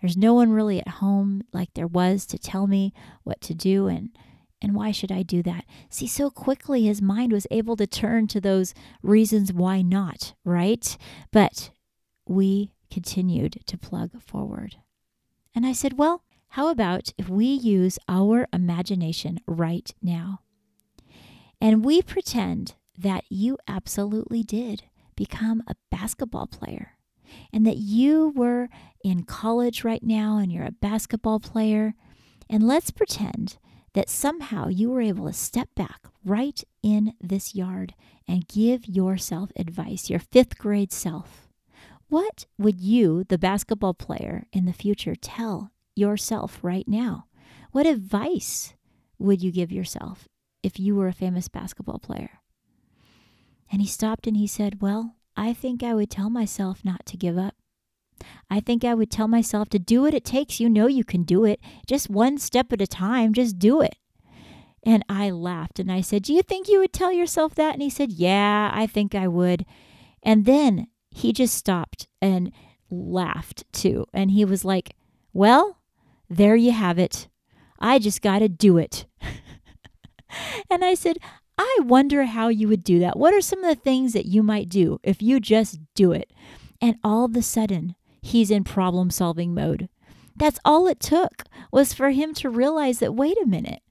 There's 0.00 0.16
no 0.16 0.34
one 0.34 0.50
really 0.50 0.80
at 0.80 0.88
home 0.88 1.42
like 1.52 1.74
there 1.74 1.86
was 1.86 2.26
to 2.26 2.38
tell 2.38 2.66
me 2.66 2.92
what 3.22 3.40
to 3.42 3.54
do. 3.54 3.86
And 3.86 4.10
and 4.60 4.74
why 4.74 4.90
should 4.90 5.12
I 5.12 5.22
do 5.22 5.42
that? 5.44 5.64
See, 5.88 6.06
so 6.06 6.30
quickly 6.30 6.84
his 6.84 7.00
mind 7.00 7.32
was 7.32 7.46
able 7.50 7.76
to 7.76 7.86
turn 7.86 8.26
to 8.28 8.40
those 8.40 8.74
reasons 9.02 9.52
why 9.52 9.82
not, 9.82 10.34
right? 10.44 10.96
But 11.32 11.70
we 12.26 12.72
continued 12.90 13.62
to 13.66 13.78
plug 13.78 14.20
forward. 14.20 14.76
And 15.54 15.64
I 15.66 15.72
said, 15.72 15.98
Well, 15.98 16.24
how 16.52 16.68
about 16.68 17.12
if 17.18 17.28
we 17.28 17.46
use 17.46 17.98
our 18.08 18.46
imagination 18.52 19.40
right 19.46 19.94
now? 20.02 20.40
And 21.60 21.84
we 21.84 22.02
pretend 22.02 22.74
that 22.96 23.24
you 23.28 23.58
absolutely 23.66 24.42
did 24.42 24.84
become 25.16 25.62
a 25.66 25.76
basketball 25.90 26.46
player 26.46 26.92
and 27.52 27.66
that 27.66 27.76
you 27.76 28.32
were 28.34 28.68
in 29.04 29.24
college 29.24 29.84
right 29.84 30.02
now 30.02 30.38
and 30.38 30.52
you're 30.52 30.64
a 30.64 30.72
basketball 30.72 31.40
player. 31.40 31.94
And 32.48 32.66
let's 32.66 32.90
pretend 32.90 33.58
that 33.98 34.08
somehow 34.08 34.68
you 34.68 34.88
were 34.88 35.00
able 35.00 35.26
to 35.26 35.32
step 35.32 35.68
back 35.74 36.02
right 36.24 36.62
in 36.84 37.14
this 37.20 37.56
yard 37.56 37.94
and 38.28 38.46
give 38.46 38.86
yourself 38.86 39.50
advice, 39.56 40.08
your 40.08 40.20
fifth 40.20 40.56
grade 40.56 40.92
self. 40.92 41.48
What 42.08 42.46
would 42.56 42.80
you, 42.80 43.24
the 43.24 43.38
basketball 43.38 43.94
player 43.94 44.46
in 44.52 44.66
the 44.66 44.72
future, 44.72 45.16
tell 45.16 45.72
yourself 45.96 46.60
right 46.62 46.86
now? 46.86 47.26
What 47.72 47.86
advice 47.86 48.74
would 49.18 49.42
you 49.42 49.50
give 49.50 49.72
yourself 49.72 50.28
if 50.62 50.78
you 50.78 50.94
were 50.94 51.08
a 51.08 51.12
famous 51.12 51.48
basketball 51.48 51.98
player? 51.98 52.38
And 53.68 53.82
he 53.82 53.88
stopped 53.88 54.28
and 54.28 54.36
he 54.36 54.46
said, 54.46 54.80
Well, 54.80 55.16
I 55.36 55.52
think 55.52 55.82
I 55.82 55.94
would 55.94 56.08
tell 56.08 56.30
myself 56.30 56.84
not 56.84 57.04
to 57.06 57.16
give 57.16 57.36
up. 57.36 57.56
I 58.50 58.60
think 58.60 58.84
I 58.84 58.94
would 58.94 59.10
tell 59.10 59.28
myself 59.28 59.68
to 59.70 59.78
do 59.78 60.02
what 60.02 60.14
it 60.14 60.24
takes. 60.24 60.60
You 60.60 60.68
know 60.68 60.86
you 60.86 61.04
can 61.04 61.22
do 61.22 61.44
it. 61.44 61.60
Just 61.86 62.10
one 62.10 62.38
step 62.38 62.72
at 62.72 62.82
a 62.82 62.86
time, 62.86 63.32
just 63.32 63.58
do 63.58 63.80
it. 63.80 63.96
And 64.84 65.04
I 65.08 65.30
laughed 65.30 65.78
and 65.78 65.90
I 65.90 66.00
said, 66.00 66.22
Do 66.22 66.32
you 66.32 66.42
think 66.42 66.68
you 66.68 66.78
would 66.78 66.92
tell 66.92 67.12
yourself 67.12 67.54
that? 67.56 67.74
And 67.74 67.82
he 67.82 67.90
said, 67.90 68.12
Yeah, 68.12 68.70
I 68.72 68.86
think 68.86 69.14
I 69.14 69.28
would. 69.28 69.66
And 70.22 70.44
then 70.44 70.88
he 71.10 71.32
just 71.32 71.54
stopped 71.54 72.06
and 72.22 72.52
laughed 72.90 73.64
too. 73.72 74.06
And 74.12 74.30
he 74.30 74.44
was 74.44 74.64
like, 74.64 74.94
Well, 75.32 75.78
there 76.30 76.56
you 76.56 76.72
have 76.72 76.98
it. 76.98 77.28
I 77.78 77.98
just 77.98 78.22
got 78.22 78.40
to 78.40 78.48
do 78.48 78.78
it. 78.78 79.06
and 80.70 80.84
I 80.84 80.94
said, 80.94 81.18
I 81.58 81.78
wonder 81.82 82.24
how 82.24 82.48
you 82.48 82.68
would 82.68 82.84
do 82.84 83.00
that. 83.00 83.18
What 83.18 83.34
are 83.34 83.40
some 83.40 83.64
of 83.64 83.68
the 83.76 83.82
things 83.82 84.12
that 84.12 84.26
you 84.26 84.42
might 84.42 84.68
do 84.68 85.00
if 85.02 85.20
you 85.20 85.40
just 85.40 85.80
do 85.94 86.12
it? 86.12 86.32
And 86.80 86.96
all 87.02 87.24
of 87.24 87.34
a 87.34 87.42
sudden, 87.42 87.96
he's 88.28 88.50
in 88.50 88.64
problem 88.64 89.10
solving 89.10 89.54
mode. 89.54 89.88
That's 90.36 90.60
all 90.64 90.86
it 90.86 91.00
took 91.00 91.44
was 91.72 91.92
for 91.92 92.10
him 92.10 92.32
to 92.34 92.48
realize 92.48 93.00
that, 93.00 93.14
wait 93.14 93.36
a 93.42 93.46
minute, 93.46 93.82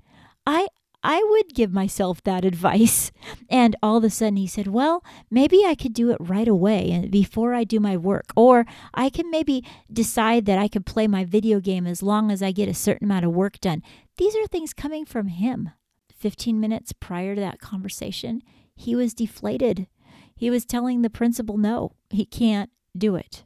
I, 0.45 0.67
I 1.04 1.26
would 1.30 1.54
give 1.54 1.73
myself 1.73 2.23
that 2.23 2.45
advice. 2.45 3.12
And 3.50 3.78
all 3.82 3.95
of 3.95 4.04
a 4.04 4.10
sudden 4.10 4.36
he 4.36 4.47
said, 4.47 4.67
Well, 4.67 5.04
maybe 5.32 5.63
I 5.65 5.73
could 5.73 5.93
do 5.93 6.12
it 6.12 6.17
right 6.19 6.50
away 6.50 6.91
and 6.91 7.10
before 7.10 7.54
I 7.54 7.63
do 7.63 7.80
my 7.80 7.95
work. 7.95 8.26
Or 8.36 8.65
I 8.93 9.10
can 9.10 9.32
maybe 9.32 9.63
decide 9.91 10.45
that 10.45 10.60
I 10.60 10.67
could 10.67 10.86
play 10.86 11.08
my 11.08 11.23
video 11.23 11.62
game 11.62 11.88
as 11.88 12.04
long 12.04 12.30
as 12.30 12.43
I 12.43 12.52
get 12.52 12.67
a 12.67 12.73
certain 12.73 13.06
amount 13.06 13.23
of 13.23 13.32
work 13.32 13.62
done. 13.62 13.84
These 14.17 14.36
are 14.36 14.47
things 14.47 14.73
coming 14.73 15.06
from 15.06 15.28
him. 15.28 15.69
15 16.17 16.60
minutes 16.60 16.91
prior 16.91 17.36
to 17.36 17.41
that 17.41 17.62
conversation, 17.62 18.41
he 18.76 18.95
was 18.95 19.13
deflated. 19.13 19.88
He 20.36 20.50
was 20.50 20.65
telling 20.65 21.02
the 21.02 21.10
principal, 21.10 21.58
no, 21.58 21.93
he 22.10 22.26
can't 22.26 22.69
do 22.97 23.15
it. 23.15 23.45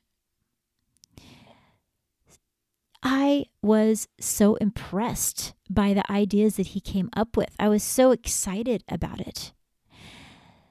I 3.04 3.46
was 3.62 4.08
so 4.20 4.56
impressed 4.56 5.54
by 5.70 5.94
the 5.94 6.10
ideas 6.12 6.56
that 6.58 6.68
he 6.68 6.80
came 6.80 7.10
up 7.16 7.36
with. 7.36 7.50
I 7.60 7.70
was 7.70 7.84
so 7.84 8.12
excited 8.12 8.84
about 8.88 9.20
it. 9.20 9.54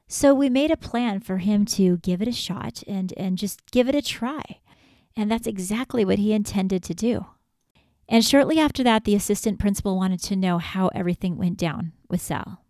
So 0.07 0.35
we 0.35 0.49
made 0.49 0.71
a 0.71 0.77
plan 0.77 1.21
for 1.21 1.39
him 1.39 1.65
to 1.67 1.99
give 1.99 2.21
it 2.21 2.29
a 2.29 2.33
shot 2.33 2.83
and, 2.87 3.13
and 3.17 3.39
just 3.39 3.71
give 3.71 3.89
it 3.89 3.95
a 3.95 4.03
try. 4.03 4.43
And 5.17 5.31
that's 5.31 5.47
exactly 5.47 6.05
what 6.05 6.19
he 6.19 6.33
intended 6.33 6.83
to 6.85 6.95
do. 6.95 7.27
And 8.09 8.25
shortly 8.25 8.59
after 8.59 8.83
that, 8.83 9.05
the 9.05 9.15
assistant 9.15 9.61
principal 9.61 9.97
wanted 9.97 10.21
to 10.25 10.37
know 10.37 10.59
how 10.59 10.89
everything 10.89 11.37
went 11.37 11.59
down 11.59 11.93
with 12.09 12.21
Sal. 12.21 12.65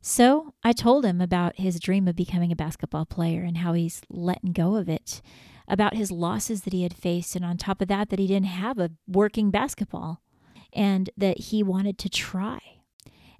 So 0.00 0.54
I 0.64 0.72
told 0.72 1.04
him 1.04 1.20
about 1.20 1.56
his 1.56 1.80
dream 1.80 2.08
of 2.08 2.16
becoming 2.16 2.50
a 2.50 2.56
basketball 2.56 3.06
player 3.06 3.42
and 3.42 3.58
how 3.58 3.72
he's 3.72 4.00
letting 4.08 4.52
go 4.52 4.74
of 4.74 4.88
it, 4.88 5.22
about 5.68 5.94
his 5.94 6.10
losses 6.10 6.62
that 6.62 6.72
he 6.72 6.82
had 6.82 6.94
faced, 6.94 7.36
and 7.36 7.44
on 7.44 7.56
top 7.56 7.80
of 7.80 7.88
that, 7.88 8.10
that 8.10 8.18
he 8.18 8.26
didn't 8.26 8.46
have 8.46 8.78
a 8.78 8.92
working 9.06 9.50
basketball 9.50 10.22
and 10.72 11.10
that 11.16 11.38
he 11.38 11.62
wanted 11.62 11.98
to 11.98 12.08
try. 12.08 12.58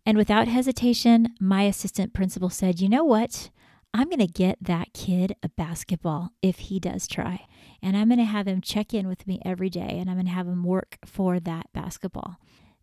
And 0.05 0.17
without 0.17 0.49
hesitation, 0.49 1.35
my 1.41 1.65
assistant 1.65 2.15
principal 2.15 2.49
said, 2.49 2.81
You 2.81 2.89
know 2.89 3.05
what? 3.05 3.51
I'm 3.93 4.09
going 4.09 4.19
to 4.19 4.27
get 4.27 4.59
that 4.61 4.93
kid 4.93 5.35
a 5.43 5.49
basketball 5.49 6.31
if 6.43 6.59
he 6.59 6.79
does 6.79 7.09
try. 7.09 7.47
And 7.83 7.97
I'm 7.97 8.09
going 8.09 8.19
to 8.19 8.25
have 8.25 8.47
him 8.47 8.61
check 8.61 8.93
in 8.93 9.09
with 9.09 9.27
me 9.27 9.41
every 9.45 9.71
day 9.71 9.99
and 9.99 10.11
I'm 10.11 10.17
going 10.17 10.27
to 10.27 10.33
have 10.33 10.47
him 10.47 10.65
work 10.65 10.99
for 11.05 11.41
that 11.41 11.73
basketball. 11.73 12.37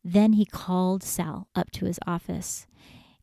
Then 0.03 0.33
he 0.33 0.45
called 0.45 1.03
Sal 1.03 1.47
up 1.55 1.71
to 1.71 1.85
his 1.85 1.99
office 2.07 2.65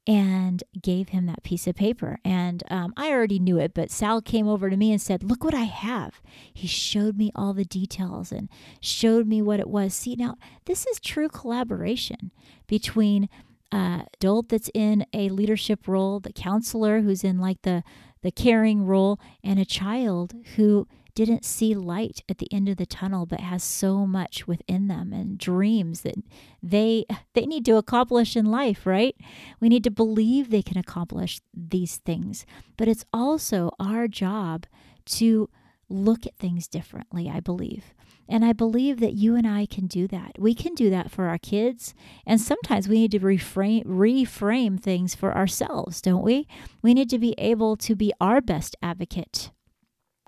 and 0.06 0.64
gave 0.80 1.10
him 1.10 1.26
that 1.26 1.42
piece 1.42 1.66
of 1.66 1.74
paper. 1.74 2.18
And 2.24 2.62
um, 2.70 2.92
I 2.96 3.10
already 3.10 3.38
knew 3.38 3.58
it, 3.58 3.74
but 3.74 3.90
Sal 3.90 4.20
came 4.20 4.48
over 4.48 4.70
to 4.70 4.76
me 4.76 4.92
and 4.92 5.00
said, 5.00 5.22
Look 5.22 5.44
what 5.44 5.54
I 5.54 5.64
have. 5.64 6.20
He 6.52 6.66
showed 6.66 7.16
me 7.16 7.30
all 7.34 7.52
the 7.52 7.64
details 7.64 8.32
and 8.32 8.48
showed 8.80 9.26
me 9.26 9.42
what 9.42 9.60
it 9.60 9.68
was. 9.68 9.94
See, 9.94 10.16
now, 10.16 10.36
this 10.64 10.86
is 10.86 11.00
true 11.00 11.28
collaboration 11.28 12.30
between 12.66 13.28
uh, 13.72 14.02
adult 14.14 14.48
that's 14.48 14.70
in 14.74 15.06
a 15.12 15.28
leadership 15.28 15.86
role, 15.86 16.18
the 16.20 16.32
counselor 16.32 17.00
who's 17.00 17.24
in 17.24 17.38
like 17.38 17.62
the 17.62 17.82
the 18.22 18.30
caring 18.30 18.84
role, 18.84 19.18
and 19.42 19.58
a 19.58 19.64
child 19.64 20.34
who 20.56 20.86
didn't 21.24 21.44
see 21.44 21.74
light 21.74 22.22
at 22.28 22.38
the 22.38 22.52
end 22.52 22.68
of 22.68 22.76
the 22.76 22.86
tunnel 22.86 23.26
but 23.26 23.40
has 23.40 23.62
so 23.62 24.06
much 24.06 24.46
within 24.46 24.88
them 24.88 25.12
and 25.12 25.38
dreams 25.38 26.02
that 26.02 26.16
they 26.62 27.04
they 27.34 27.46
need 27.46 27.64
to 27.64 27.76
accomplish 27.76 28.36
in 28.36 28.46
life 28.46 28.86
right 28.86 29.16
we 29.60 29.68
need 29.68 29.84
to 29.84 29.90
believe 29.90 30.50
they 30.50 30.62
can 30.62 30.78
accomplish 30.78 31.40
these 31.54 31.96
things 31.98 32.46
but 32.76 32.88
it's 32.88 33.04
also 33.12 33.70
our 33.78 34.08
job 34.08 34.66
to 35.04 35.48
look 35.88 36.26
at 36.26 36.36
things 36.36 36.68
differently 36.68 37.28
i 37.28 37.40
believe 37.40 37.94
and 38.30 38.44
I 38.44 38.52
believe 38.52 39.00
that 39.00 39.14
you 39.14 39.34
and 39.34 39.44
I 39.44 39.66
can 39.66 39.88
do 39.88 40.06
that. 40.06 40.36
We 40.38 40.54
can 40.54 40.74
do 40.74 40.88
that 40.88 41.10
for 41.10 41.26
our 41.26 41.36
kids. 41.36 41.94
And 42.24 42.40
sometimes 42.40 42.88
we 42.88 43.00
need 43.00 43.10
to 43.10 43.18
reframe, 43.18 43.84
reframe 43.84 44.80
things 44.80 45.16
for 45.16 45.36
ourselves, 45.36 46.00
don't 46.00 46.22
we? 46.22 46.46
We 46.80 46.94
need 46.94 47.10
to 47.10 47.18
be 47.18 47.34
able 47.38 47.76
to 47.78 47.96
be 47.96 48.12
our 48.20 48.40
best 48.40 48.76
advocate. 48.80 49.50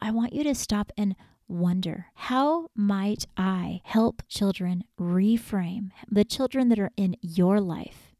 I 0.02 0.10
want 0.10 0.32
you 0.32 0.42
to 0.42 0.54
stop 0.54 0.90
and 0.98 1.14
wonder 1.46 2.06
how 2.14 2.70
might 2.74 3.24
I 3.36 3.82
help 3.84 4.22
children 4.26 4.82
reframe 4.98 5.90
the 6.10 6.24
children 6.24 6.70
that 6.70 6.80
are 6.80 6.90
in 6.96 7.16
your 7.20 7.60
life? 7.60 8.12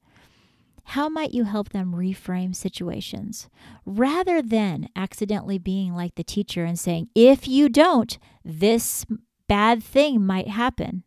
How 0.85 1.09
might 1.09 1.33
you 1.33 1.43
help 1.43 1.71
them 1.71 1.93
reframe 1.93 2.55
situations 2.55 3.49
rather 3.85 4.41
than 4.41 4.91
accidentally 4.95 5.59
being 5.59 5.93
like 5.93 6.15
the 6.15 6.23
teacher 6.23 6.65
and 6.65 6.79
saying, 6.79 7.09
if 7.17 7.49
you 7.49 7.69
don't, 7.69 8.17
this 8.45 9.05
bad 9.49 9.83
thing 9.83 10.25
might 10.25 10.49
happen. 10.49 11.03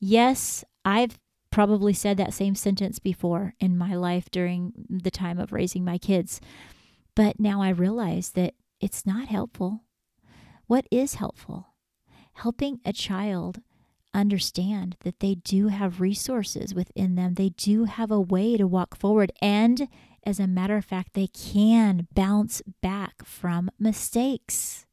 Yes, 0.00 0.64
I've 0.84 1.16
probably 1.50 1.92
said 1.92 2.16
that 2.16 2.34
same 2.34 2.56
sentence 2.56 2.98
before 2.98 3.54
in 3.60 3.78
my 3.78 3.94
life 3.94 4.30
during 4.32 4.72
the 4.90 5.12
time 5.12 5.38
of 5.38 5.52
raising 5.52 5.84
my 5.84 5.96
kids. 5.96 6.40
But 7.14 7.38
now 7.38 7.62
I 7.62 7.68
realize 7.68 8.30
that 8.30 8.54
it's 8.80 9.06
not 9.06 9.28
helpful. 9.28 9.82
What 10.66 10.86
is 10.90 11.14
helpful? 11.14 11.68
Helping 12.34 12.80
a 12.84 12.92
child 12.92 13.60
understand 14.12 14.96
that 15.04 15.20
they 15.20 15.34
do 15.34 15.68
have 15.68 16.00
resources 16.00 16.74
within 16.74 17.14
them, 17.14 17.34
they 17.34 17.50
do 17.50 17.84
have 17.84 18.10
a 18.10 18.20
way 18.20 18.56
to 18.56 18.66
walk 18.66 18.96
forward. 18.96 19.32
And 19.40 19.88
as 20.24 20.40
a 20.40 20.46
matter 20.46 20.76
of 20.76 20.84
fact, 20.84 21.14
they 21.14 21.28
can 21.28 22.08
bounce 22.14 22.62
back 22.82 23.24
from 23.24 23.70
mistakes. 23.78 24.86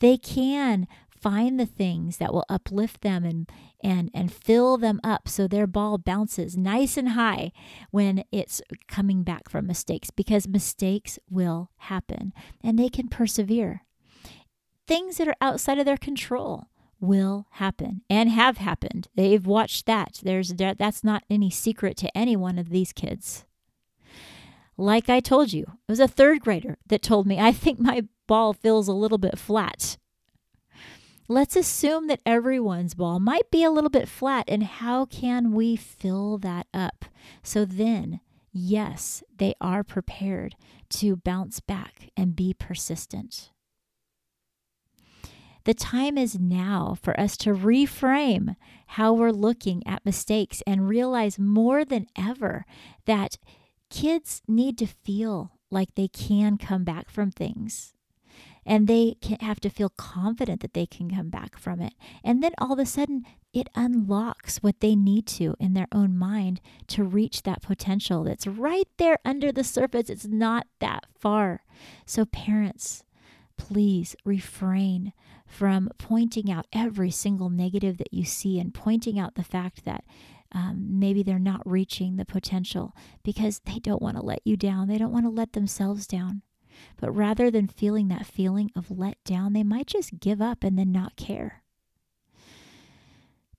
They 0.00 0.18
can 0.18 0.86
find 1.08 1.58
the 1.58 1.66
things 1.66 2.18
that 2.18 2.34
will 2.34 2.44
uplift 2.48 3.00
them 3.00 3.24
and 3.24 3.50
and 3.84 4.10
and 4.14 4.32
fill 4.32 4.78
them 4.78 4.98
up 5.04 5.28
so 5.28 5.46
their 5.46 5.66
ball 5.66 5.98
bounces 5.98 6.56
nice 6.56 6.96
and 6.96 7.10
high 7.10 7.52
when 7.90 8.24
it's 8.32 8.62
coming 8.88 9.22
back 9.22 9.48
from 9.48 9.66
mistakes 9.66 10.10
because 10.10 10.48
mistakes 10.48 11.18
will 11.30 11.70
happen 11.76 12.32
and 12.62 12.78
they 12.78 12.88
can 12.88 13.08
persevere. 13.08 13.84
Things 14.88 15.18
that 15.18 15.28
are 15.28 15.36
outside 15.40 15.78
of 15.78 15.84
their 15.84 15.98
control 15.98 16.66
will 16.98 17.46
happen 17.52 18.02
and 18.08 18.30
have 18.30 18.56
happened. 18.58 19.08
They've 19.14 19.46
watched 19.46 19.86
that. 19.86 20.20
There's 20.22 20.54
that's 20.54 21.04
not 21.04 21.24
any 21.28 21.50
secret 21.50 21.96
to 21.98 22.16
any 22.16 22.34
one 22.34 22.58
of 22.58 22.70
these 22.70 22.92
kids. 22.92 23.44
Like 24.76 25.08
I 25.08 25.20
told 25.20 25.52
you, 25.52 25.62
it 25.62 25.92
was 25.92 26.00
a 26.00 26.08
third 26.08 26.40
grader 26.40 26.78
that 26.88 27.02
told 27.02 27.26
me, 27.26 27.38
I 27.38 27.52
think 27.52 27.78
my 27.78 28.04
ball 28.26 28.52
feels 28.52 28.88
a 28.88 28.92
little 28.92 29.18
bit 29.18 29.38
flat. 29.38 29.98
Let's 31.26 31.56
assume 31.56 32.08
that 32.08 32.20
everyone's 32.26 32.92
ball 32.92 33.18
might 33.18 33.50
be 33.50 33.64
a 33.64 33.70
little 33.70 33.88
bit 33.88 34.08
flat, 34.08 34.44
and 34.46 34.62
how 34.62 35.06
can 35.06 35.52
we 35.52 35.74
fill 35.74 36.36
that 36.38 36.66
up? 36.74 37.06
So 37.42 37.64
then, 37.64 38.20
yes, 38.52 39.22
they 39.38 39.54
are 39.58 39.82
prepared 39.82 40.54
to 40.90 41.16
bounce 41.16 41.60
back 41.60 42.10
and 42.14 42.36
be 42.36 42.52
persistent. 42.52 43.50
The 45.64 45.72
time 45.72 46.18
is 46.18 46.38
now 46.38 46.94
for 47.00 47.18
us 47.18 47.38
to 47.38 47.54
reframe 47.54 48.56
how 48.88 49.14
we're 49.14 49.30
looking 49.30 49.82
at 49.86 50.04
mistakes 50.04 50.62
and 50.66 50.90
realize 50.90 51.38
more 51.38 51.86
than 51.86 52.06
ever 52.14 52.66
that 53.06 53.38
kids 53.88 54.42
need 54.46 54.76
to 54.76 54.86
feel 54.86 55.52
like 55.70 55.94
they 55.94 56.08
can 56.08 56.58
come 56.58 56.84
back 56.84 57.08
from 57.08 57.30
things 57.30 57.93
and 58.66 58.86
they 58.86 59.16
can 59.20 59.38
have 59.40 59.60
to 59.60 59.70
feel 59.70 59.90
confident 59.90 60.60
that 60.60 60.74
they 60.74 60.86
can 60.86 61.10
come 61.10 61.28
back 61.28 61.58
from 61.58 61.80
it. 61.80 61.94
And 62.22 62.42
then 62.42 62.52
all 62.58 62.72
of 62.72 62.78
a 62.78 62.86
sudden, 62.86 63.24
it 63.52 63.68
unlocks 63.74 64.58
what 64.58 64.80
they 64.80 64.96
need 64.96 65.26
to 65.26 65.54
in 65.60 65.74
their 65.74 65.86
own 65.92 66.16
mind 66.16 66.60
to 66.88 67.04
reach 67.04 67.42
that 67.42 67.62
potential 67.62 68.24
that's 68.24 68.46
right 68.46 68.88
there 68.96 69.18
under 69.24 69.52
the 69.52 69.64
surface. 69.64 70.10
It's 70.10 70.26
not 70.26 70.66
that 70.80 71.06
far. 71.18 71.62
So, 72.04 72.24
parents, 72.24 73.04
please 73.56 74.16
refrain 74.24 75.12
from 75.46 75.88
pointing 75.98 76.50
out 76.50 76.66
every 76.72 77.10
single 77.10 77.50
negative 77.50 77.98
that 77.98 78.12
you 78.12 78.24
see 78.24 78.58
and 78.58 78.74
pointing 78.74 79.18
out 79.18 79.36
the 79.36 79.44
fact 79.44 79.84
that 79.84 80.04
um, 80.50 80.98
maybe 80.98 81.22
they're 81.22 81.38
not 81.38 81.62
reaching 81.64 82.16
the 82.16 82.24
potential 82.24 82.94
because 83.22 83.60
they 83.60 83.78
don't 83.78 84.02
want 84.02 84.16
to 84.16 84.22
let 84.22 84.40
you 84.44 84.56
down. 84.56 84.88
They 84.88 84.98
don't 84.98 85.12
want 85.12 85.26
to 85.26 85.30
let 85.30 85.52
themselves 85.52 86.06
down. 86.06 86.42
But 87.00 87.12
rather 87.12 87.50
than 87.50 87.66
feeling 87.66 88.08
that 88.08 88.26
feeling 88.26 88.70
of 88.76 88.90
let 88.90 89.22
down, 89.24 89.52
they 89.52 89.62
might 89.62 89.86
just 89.86 90.20
give 90.20 90.40
up 90.40 90.64
and 90.64 90.78
then 90.78 90.92
not 90.92 91.16
care. 91.16 91.62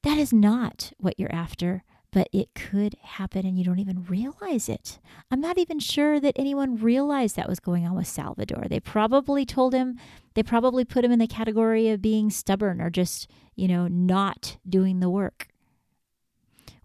That 0.03 0.17
is 0.17 0.31
not 0.31 0.93
what 0.99 1.19
you're 1.19 1.33
after, 1.33 1.83
but 2.15 2.29
it 2.31 2.55
could 2.55 2.95
happen 3.01 3.45
and 3.45 3.57
you 3.57 3.65
don't 3.65 3.79
even 3.79 4.05
realize 4.05 4.69
it. 4.69 4.99
I'm 5.29 5.41
not 5.41 5.57
even 5.57 5.79
sure 5.79 6.19
that 6.19 6.35
anyone 6.37 6.77
realized 6.77 7.35
that 7.35 7.49
was 7.49 7.59
going 7.59 7.85
on 7.85 7.93
with 7.93 8.07
Salvador. 8.07 8.67
They 8.69 8.79
probably 8.79 9.45
told 9.45 9.73
him, 9.73 9.99
they 10.33 10.43
probably 10.43 10.85
put 10.85 11.03
him 11.03 11.11
in 11.11 11.19
the 11.19 11.27
category 11.27 11.89
of 11.89 12.01
being 12.01 12.29
stubborn 12.29 12.79
or 12.79 12.89
just, 12.89 13.29
you 13.55 13.67
know, 13.67 13.87
not 13.87 14.55
doing 14.69 15.01
the 15.01 15.09
work. 15.09 15.47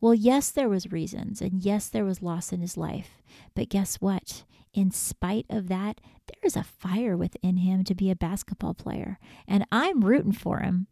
Well, 0.01 0.15
yes, 0.15 0.51
there 0.51 0.69
was 0.69 0.91
reasons 0.91 1.41
and 1.41 1.63
yes, 1.63 1.89
there 1.89 2.05
was 2.05 2.23
loss 2.23 2.53
in 2.53 2.61
his 2.61 2.77
life. 2.77 3.23
But 3.55 3.69
guess 3.69 3.97
what? 3.97 4.45
In 4.73 4.91
spite 4.91 5.47
of 5.51 5.69
that, 5.69 6.01
there 6.27 6.41
is 6.45 6.57
a 6.57 6.63
fire 6.63 7.17
within 7.17 7.59
him 7.59 7.83
to 7.85 7.95
be 7.95 8.11
a 8.11 8.17
basketball 8.17 8.75
player. 8.75 9.19
And 9.49 9.67
I'm 9.73 10.05
rooting 10.05 10.33
for 10.33 10.61
him. 10.61 10.87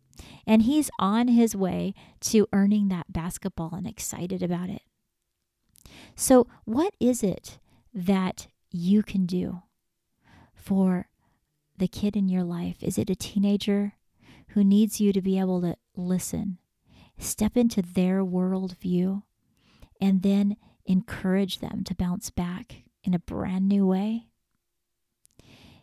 And 0.46 0.62
he's 0.62 0.90
on 0.98 1.28
his 1.28 1.54
way 1.54 1.94
to 2.22 2.48
earning 2.52 2.88
that 2.88 3.12
basketball 3.12 3.74
and 3.74 3.86
excited 3.86 4.42
about 4.42 4.68
it. 4.68 4.82
So, 6.16 6.48
what 6.64 6.94
is 6.98 7.22
it 7.22 7.58
that 7.94 8.48
you 8.72 9.04
can 9.04 9.26
do 9.26 9.62
for 10.52 11.08
the 11.76 11.86
kid 11.86 12.16
in 12.16 12.28
your 12.28 12.42
life? 12.42 12.82
Is 12.82 12.98
it 12.98 13.08
a 13.08 13.14
teenager 13.14 13.94
who 14.48 14.64
needs 14.64 15.00
you 15.00 15.12
to 15.12 15.22
be 15.22 15.38
able 15.38 15.60
to 15.60 15.76
listen, 15.96 16.58
step 17.16 17.56
into 17.56 17.80
their 17.80 18.24
worldview, 18.24 19.22
and 20.00 20.22
then 20.22 20.56
encourage 20.84 21.60
them 21.60 21.84
to 21.84 21.94
bounce 21.94 22.30
back 22.30 22.82
in 23.04 23.14
a 23.14 23.18
brand 23.18 23.68
new 23.68 23.86
way? 23.86 24.26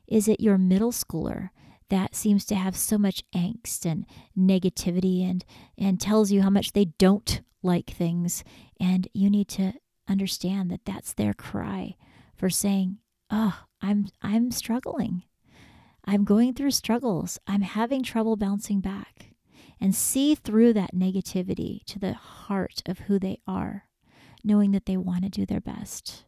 Is 0.08 0.28
it 0.28 0.40
your 0.40 0.58
middle 0.58 0.92
schooler 0.92 1.50
that 1.90 2.16
seems 2.16 2.46
to 2.46 2.56
have 2.56 2.76
so 2.76 2.98
much 2.98 3.24
angst 3.36 3.86
and 3.86 4.06
negativity 4.38 5.30
and 5.30 5.44
and 5.78 6.00
tells 6.00 6.32
you 6.32 6.42
how 6.42 6.50
much 6.50 6.74
they 6.74 6.86
don't 6.86 7.42
like 7.64 7.90
things? 7.90 8.44
And 8.80 9.08
you 9.14 9.30
need 9.30 9.48
to 9.50 9.74
understand 10.08 10.70
that 10.72 10.86
that's 10.86 11.14
their 11.14 11.34
cry 11.34 11.96
for 12.36 12.50
saying 12.50 12.98
oh 13.32 13.64
i'm 13.82 14.08
i'm 14.22 14.52
struggling. 14.52 15.24
I'm 16.08 16.24
going 16.24 16.54
through 16.54 16.70
struggles. 16.70 17.40
I'm 17.48 17.62
having 17.62 18.04
trouble 18.04 18.36
bouncing 18.36 18.80
back. 18.80 19.32
And 19.82 19.96
see 19.96 20.36
through 20.36 20.74
that 20.74 20.94
negativity 20.94 21.84
to 21.86 21.98
the 21.98 22.14
heart 22.14 22.84
of 22.86 23.00
who 23.00 23.18
they 23.18 23.40
are 23.48 23.86
knowing 24.46 24.72
that 24.72 24.86
they 24.86 24.96
want 24.96 25.24
to 25.24 25.30
do 25.30 25.46
their 25.46 25.60
best 25.60 26.24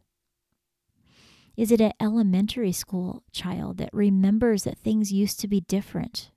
is 1.58 1.72
it 1.72 1.80
an 1.80 1.92
elementary 1.98 2.70
school 2.70 3.24
child 3.32 3.78
that 3.78 3.90
remembers 3.92 4.62
that 4.62 4.78
things 4.78 5.12
used 5.12 5.40
to 5.40 5.48
be 5.48 5.62
different, 5.62 6.30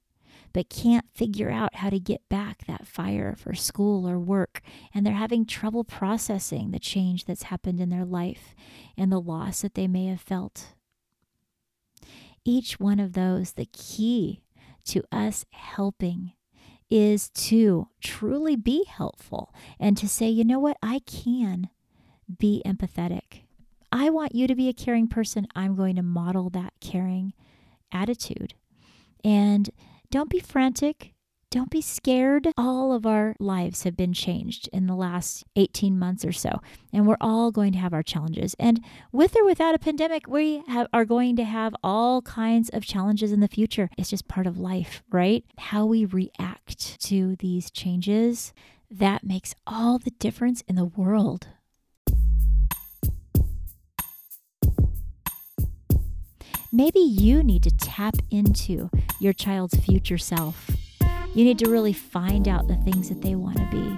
but 0.51 0.67
can't 0.67 1.05
figure 1.13 1.51
out 1.51 1.75
how 1.75 1.91
to 1.91 1.99
get 1.99 2.27
back 2.27 2.65
that 2.65 2.87
fire 2.87 3.35
for 3.37 3.53
school 3.53 4.09
or 4.09 4.17
work, 4.17 4.61
and 4.95 5.05
they're 5.05 5.13
having 5.13 5.45
trouble 5.45 5.83
processing 5.83 6.71
the 6.71 6.79
change 6.79 7.25
that's 7.25 7.43
happened 7.43 7.79
in 7.79 7.89
their 7.89 8.03
life 8.03 8.55
and 8.97 9.11
the 9.11 9.21
loss 9.21 9.61
that 9.61 9.75
they 9.75 9.87
may 9.87 10.07
have 10.07 10.19
felt? 10.19 10.69
Each 12.43 12.79
one 12.79 12.99
of 12.99 13.13
those, 13.13 13.51
the 13.51 13.69
key 13.71 14.41
to 14.85 15.03
us 15.11 15.45
helping 15.51 16.31
is 16.89 17.29
to 17.29 17.89
truly 18.01 18.55
be 18.55 18.85
helpful 18.85 19.53
and 19.79 19.95
to 19.97 20.09
say, 20.09 20.27
you 20.27 20.43
know 20.43 20.57
what, 20.57 20.77
I 20.81 21.01
can 21.05 21.69
be 22.39 22.63
empathetic. 22.65 23.43
I 23.91 24.09
want 24.09 24.33
you 24.33 24.47
to 24.47 24.55
be 24.55 24.69
a 24.69 24.73
caring 24.73 25.07
person. 25.07 25.47
I'm 25.55 25.75
going 25.75 25.95
to 25.97 26.03
model 26.03 26.49
that 26.51 26.73
caring 26.79 27.33
attitude. 27.91 28.53
And 29.23 29.69
don't 30.09 30.29
be 30.29 30.39
frantic. 30.39 31.13
Don't 31.51 31.69
be 31.69 31.81
scared. 31.81 32.47
All 32.55 32.93
of 32.93 33.05
our 33.05 33.35
lives 33.37 33.83
have 33.83 33.97
been 33.97 34.13
changed 34.13 34.69
in 34.71 34.87
the 34.87 34.95
last 34.95 35.43
18 35.57 35.99
months 35.99 36.23
or 36.23 36.31
so, 36.31 36.61
and 36.93 37.05
we're 37.05 37.17
all 37.19 37.51
going 37.51 37.73
to 37.73 37.77
have 37.77 37.93
our 37.93 38.01
challenges. 38.01 38.55
And 38.57 38.79
with 39.11 39.35
or 39.35 39.43
without 39.43 39.75
a 39.75 39.79
pandemic, 39.79 40.27
we 40.29 40.63
have, 40.67 40.87
are 40.93 41.03
going 41.03 41.35
to 41.35 41.43
have 41.43 41.75
all 41.83 42.21
kinds 42.21 42.69
of 42.69 42.85
challenges 42.85 43.33
in 43.33 43.41
the 43.41 43.49
future. 43.49 43.89
It's 43.97 44.09
just 44.09 44.29
part 44.29 44.47
of 44.47 44.57
life, 44.57 45.03
right? 45.11 45.43
How 45.57 45.85
we 45.85 46.05
react 46.05 47.01
to 47.01 47.35
these 47.35 47.69
changes, 47.69 48.53
that 48.89 49.25
makes 49.25 49.53
all 49.67 49.99
the 49.99 50.11
difference 50.11 50.63
in 50.69 50.75
the 50.75 50.85
world. 50.85 51.47
Maybe 56.71 56.99
you 56.99 57.43
need 57.43 57.63
to 57.63 57.71
tap 57.77 58.15
into 58.29 58.89
your 59.19 59.33
child's 59.33 59.77
future 59.79 60.17
self. 60.17 60.69
You 61.33 61.43
need 61.45 61.59
to 61.59 61.69
really 61.69 61.93
find 61.93 62.47
out 62.47 62.67
the 62.67 62.75
things 62.77 63.09
that 63.09 63.21
they 63.21 63.35
want 63.35 63.57
to 63.57 63.65
be. 63.71 63.97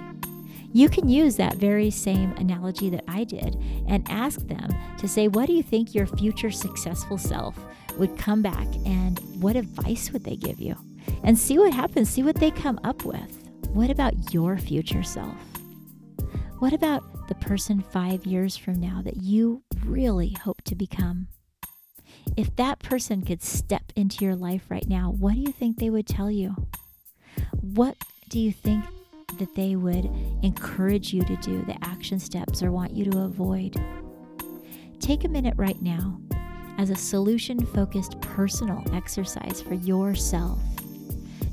You 0.72 0.88
can 0.88 1.08
use 1.08 1.36
that 1.36 1.56
very 1.56 1.90
same 1.90 2.32
analogy 2.32 2.90
that 2.90 3.04
I 3.06 3.24
did 3.24 3.56
and 3.86 4.04
ask 4.10 4.40
them 4.48 4.74
to 4.98 5.06
say, 5.06 5.28
What 5.28 5.46
do 5.46 5.52
you 5.52 5.62
think 5.62 5.94
your 5.94 6.06
future 6.06 6.50
successful 6.50 7.16
self 7.16 7.56
would 7.96 8.18
come 8.18 8.42
back 8.42 8.66
and 8.84 9.20
what 9.40 9.54
advice 9.54 10.10
would 10.12 10.24
they 10.24 10.36
give 10.36 10.58
you? 10.58 10.76
And 11.22 11.38
see 11.38 11.58
what 11.58 11.72
happens, 11.72 12.10
see 12.10 12.24
what 12.24 12.36
they 12.36 12.50
come 12.50 12.80
up 12.82 13.04
with. 13.04 13.48
What 13.72 13.90
about 13.90 14.34
your 14.34 14.58
future 14.58 15.02
self? 15.04 15.36
What 16.58 16.72
about 16.72 17.28
the 17.28 17.34
person 17.36 17.80
five 17.80 18.26
years 18.26 18.56
from 18.56 18.80
now 18.80 19.00
that 19.02 19.18
you 19.18 19.62
really 19.84 20.30
hope 20.42 20.62
to 20.62 20.74
become? 20.74 21.28
If 22.36 22.54
that 22.56 22.80
person 22.80 23.22
could 23.22 23.42
step 23.42 23.92
into 23.94 24.24
your 24.24 24.34
life 24.34 24.64
right 24.68 24.88
now, 24.88 25.10
what 25.10 25.34
do 25.34 25.40
you 25.40 25.52
think 25.52 25.78
they 25.78 25.90
would 25.90 26.06
tell 26.06 26.30
you? 26.30 26.54
What 27.60 27.96
do 28.28 28.40
you 28.40 28.52
think 28.52 28.84
that 29.38 29.54
they 29.54 29.76
would 29.76 30.10
encourage 30.42 31.12
you 31.12 31.22
to 31.22 31.36
do, 31.36 31.62
the 31.62 31.76
action 31.82 32.18
steps, 32.18 32.62
or 32.62 32.72
want 32.72 32.92
you 32.92 33.04
to 33.10 33.20
avoid? 33.20 33.80
Take 35.00 35.24
a 35.24 35.28
minute 35.28 35.54
right 35.56 35.80
now 35.80 36.20
as 36.78 36.90
a 36.90 36.96
solution 36.96 37.64
focused 37.64 38.20
personal 38.20 38.82
exercise 38.92 39.60
for 39.60 39.74
yourself 39.74 40.58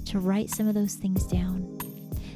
to 0.06 0.20
write 0.20 0.50
some 0.50 0.68
of 0.68 0.74
those 0.74 0.96
things 0.96 1.26
down. 1.28 1.78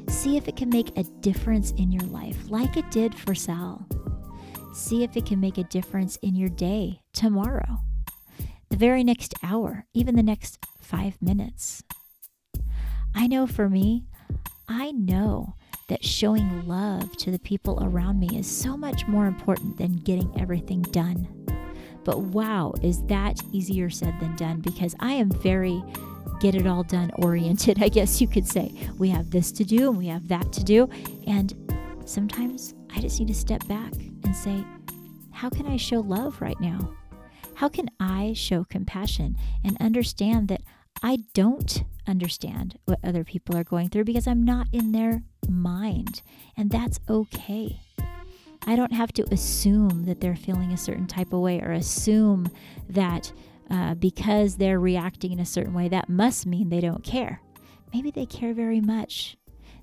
See 0.07 0.37
if 0.37 0.47
it 0.47 0.55
can 0.55 0.69
make 0.69 0.95
a 0.97 1.03
difference 1.21 1.71
in 1.71 1.91
your 1.91 2.03
life, 2.03 2.37
like 2.49 2.77
it 2.77 2.89
did 2.91 3.15
for 3.15 3.33
Sal. 3.33 3.87
See 4.73 5.03
if 5.03 5.17
it 5.17 5.25
can 5.25 5.39
make 5.39 5.57
a 5.57 5.63
difference 5.63 6.17
in 6.17 6.35
your 6.35 6.49
day 6.49 7.01
tomorrow 7.13 7.84
the 8.69 8.77
very 8.77 9.03
next 9.03 9.33
hour, 9.43 9.85
even 9.93 10.15
the 10.15 10.23
next 10.23 10.59
five 10.79 11.21
minutes. 11.21 11.83
I 13.13 13.27
know 13.27 13.47
for 13.47 13.69
me, 13.69 14.05
I 14.67 14.91
know 14.91 15.55
that 15.87 16.03
showing 16.03 16.67
love 16.67 17.15
to 17.17 17.31
the 17.31 17.39
people 17.39 17.79
around 17.81 18.19
me 18.19 18.37
is 18.37 18.47
so 18.47 18.75
much 18.75 19.07
more 19.07 19.27
important 19.27 19.77
than 19.77 19.97
getting 19.97 20.33
everything 20.39 20.81
done. 20.81 21.27
But 22.03 22.19
wow, 22.19 22.73
is 22.81 23.03
that 23.03 23.41
easier 23.51 23.89
said 23.89 24.19
than 24.19 24.35
done 24.35 24.61
because 24.61 24.95
I 24.99 25.13
am 25.13 25.29
very 25.29 25.83
get 26.39 26.55
it 26.55 26.67
all 26.67 26.83
done 26.83 27.11
oriented, 27.15 27.81
I 27.83 27.89
guess 27.89 28.19
you 28.21 28.27
could 28.27 28.47
say. 28.47 28.71
We 28.97 29.09
have 29.09 29.31
this 29.31 29.51
to 29.53 29.63
do 29.63 29.89
and 29.89 29.97
we 29.97 30.07
have 30.07 30.27
that 30.27 30.51
to 30.53 30.63
do. 30.63 30.89
And 31.27 31.53
sometimes 32.05 32.73
I 32.95 32.99
just 32.99 33.19
need 33.19 33.27
to 33.27 33.33
step 33.33 33.65
back 33.67 33.93
and 34.23 34.35
say, 34.35 34.63
how 35.31 35.49
can 35.49 35.65
I 35.65 35.77
show 35.77 35.99
love 35.99 36.41
right 36.41 36.59
now? 36.59 36.91
How 37.55 37.69
can 37.69 37.89
I 37.99 38.33
show 38.33 38.65
compassion 38.65 39.37
and 39.63 39.77
understand 39.79 40.49
that 40.49 40.61
I 41.01 41.19
don't 41.33 41.83
understand 42.05 42.77
what 42.85 42.99
other 43.03 43.23
people 43.23 43.55
are 43.55 43.63
going 43.63 43.89
through 43.89 44.03
because 44.03 44.27
I'm 44.27 44.43
not 44.43 44.67
in 44.73 44.91
their 44.91 45.23
mind, 45.47 46.21
and 46.57 46.69
that's 46.69 46.99
okay. 47.09 47.79
I 48.67 48.75
don't 48.75 48.93
have 48.93 49.13
to 49.13 49.25
assume 49.31 50.05
that 50.05 50.19
they're 50.19 50.35
feeling 50.35 50.71
a 50.71 50.77
certain 50.77 51.07
type 51.07 51.31
of 51.31 51.39
way 51.39 51.61
or 51.61 51.71
assume 51.71 52.49
that 52.89 53.31
uh, 53.69 53.95
because 53.95 54.57
they're 54.57 54.79
reacting 54.79 55.31
in 55.31 55.39
a 55.39 55.45
certain 55.45 55.73
way, 55.73 55.87
that 55.87 56.09
must 56.09 56.45
mean 56.45 56.69
they 56.69 56.81
don't 56.81 57.03
care. 57.03 57.41
Maybe 57.93 58.11
they 58.11 58.25
care 58.25 58.53
very 58.53 58.81
much. 58.81 59.37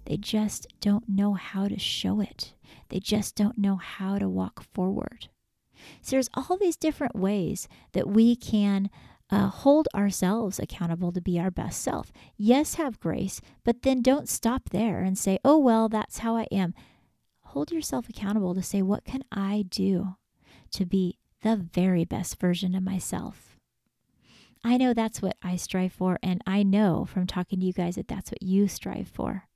They 0.05 0.17
just 0.17 0.67
don't 0.81 1.09
know 1.09 1.35
how 1.35 1.69
to 1.69 1.79
show 1.79 2.21
it. 2.21 2.55
They 2.89 2.99
just 2.99 3.37
don't 3.37 3.57
know 3.57 3.77
how 3.77 4.19
to 4.19 4.29
walk 4.29 4.65
forward. 4.75 5.29
So 6.01 6.17
there's 6.17 6.31
all 6.35 6.57
these 6.57 6.77
different 6.77 7.17
ways 7.17 7.69
that 7.93 8.09
we 8.09 8.37
can 8.37 8.91
uh, 9.31 9.49
hold 9.49 9.89
ourselves 9.95 10.59
accountable 10.59 11.11
to 11.13 11.21
be 11.21 11.41
our 11.41 11.51
best 11.51 11.81
self. 11.81 12.13
Yes, 12.37 12.75
have 12.75 13.01
grace, 13.01 13.41
but 13.65 13.83
then 13.83 14.03
don't 14.03 14.29
stop 14.29 14.71
there 14.71 15.01
and 15.01 15.17
say, 15.17 15.39
oh, 15.45 15.59
well, 15.59 15.89
that's 15.89 16.19
how 16.19 16.37
I 16.37 16.47
am. 16.53 16.75
Hold 17.47 17.71
yourself 17.71 18.09
accountable 18.09 18.55
to 18.55 18.63
say, 18.63 18.83
what 18.83 19.05
can 19.05 19.23
I 19.33 19.65
do 19.69 20.17
to 20.73 20.85
be 20.85 21.19
the 21.43 21.57
very 21.57 22.05
best 22.05 22.39
version 22.39 22.75
of 22.75 22.83
myself? 22.83 23.57
I 24.65 24.77
know 24.77 24.95
that's 24.95 25.21
what 25.21 25.37
I 25.43 25.57
strive 25.57 25.93
for, 25.93 26.19
and 26.23 26.41
I 26.47 26.63
know 26.63 27.05
from 27.05 27.27
talking 27.27 27.61
to 27.61 27.67
you 27.67 27.73
guys 27.73 27.97
that 27.97 28.09
that's 28.09 28.31
what 28.31 28.43
you 28.43 28.69
strive 28.69 29.09
for. 29.09 29.49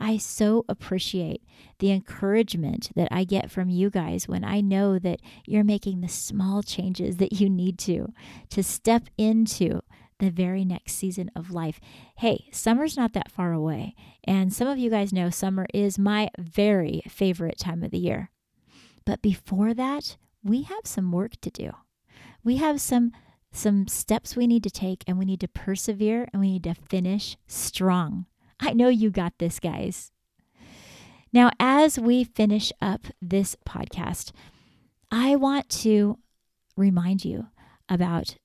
I 0.00 0.16
so 0.16 0.64
appreciate 0.68 1.42
the 1.78 1.92
encouragement 1.92 2.90
that 2.96 3.08
I 3.10 3.24
get 3.24 3.50
from 3.50 3.68
you 3.68 3.90
guys 3.90 4.26
when 4.26 4.44
I 4.44 4.60
know 4.60 4.98
that 4.98 5.20
you're 5.46 5.64
making 5.64 6.00
the 6.00 6.08
small 6.08 6.62
changes 6.62 7.18
that 7.18 7.34
you 7.34 7.50
need 7.50 7.78
to 7.80 8.12
to 8.50 8.62
step 8.62 9.04
into 9.18 9.82
the 10.18 10.30
very 10.30 10.64
next 10.64 10.92
season 10.92 11.30
of 11.34 11.50
life. 11.50 11.80
Hey, 12.16 12.48
summer's 12.52 12.96
not 12.96 13.12
that 13.14 13.30
far 13.30 13.52
away. 13.52 13.94
And 14.24 14.52
some 14.52 14.68
of 14.68 14.78
you 14.78 14.90
guys 14.90 15.12
know 15.12 15.30
summer 15.30 15.66
is 15.74 15.98
my 15.98 16.30
very 16.38 17.02
favorite 17.08 17.58
time 17.58 17.82
of 17.82 17.90
the 17.90 17.98
year. 17.98 18.30
But 19.04 19.22
before 19.22 19.74
that, 19.74 20.16
we 20.42 20.62
have 20.62 20.84
some 20.84 21.10
work 21.10 21.40
to 21.42 21.50
do. 21.50 21.72
We 22.44 22.56
have 22.56 22.80
some 22.80 23.12
some 23.52 23.88
steps 23.88 24.36
we 24.36 24.46
need 24.46 24.62
to 24.62 24.70
take 24.70 25.02
and 25.06 25.18
we 25.18 25.24
need 25.24 25.40
to 25.40 25.48
persevere 25.48 26.28
and 26.32 26.40
we 26.40 26.52
need 26.52 26.64
to 26.64 26.74
finish 26.74 27.36
strong. 27.48 28.26
I 28.60 28.72
know 28.72 28.88
you 28.88 29.10
got 29.10 29.32
this, 29.38 29.58
guys. 29.58 30.12
Now, 31.32 31.50
as 31.58 31.98
we 31.98 32.24
finish 32.24 32.72
up 32.80 33.06
this 33.22 33.56
podcast, 33.66 34.32
I 35.10 35.36
want 35.36 35.68
to 35.70 36.18
remind 36.76 37.24
you 37.24 37.46
about 37.88 38.36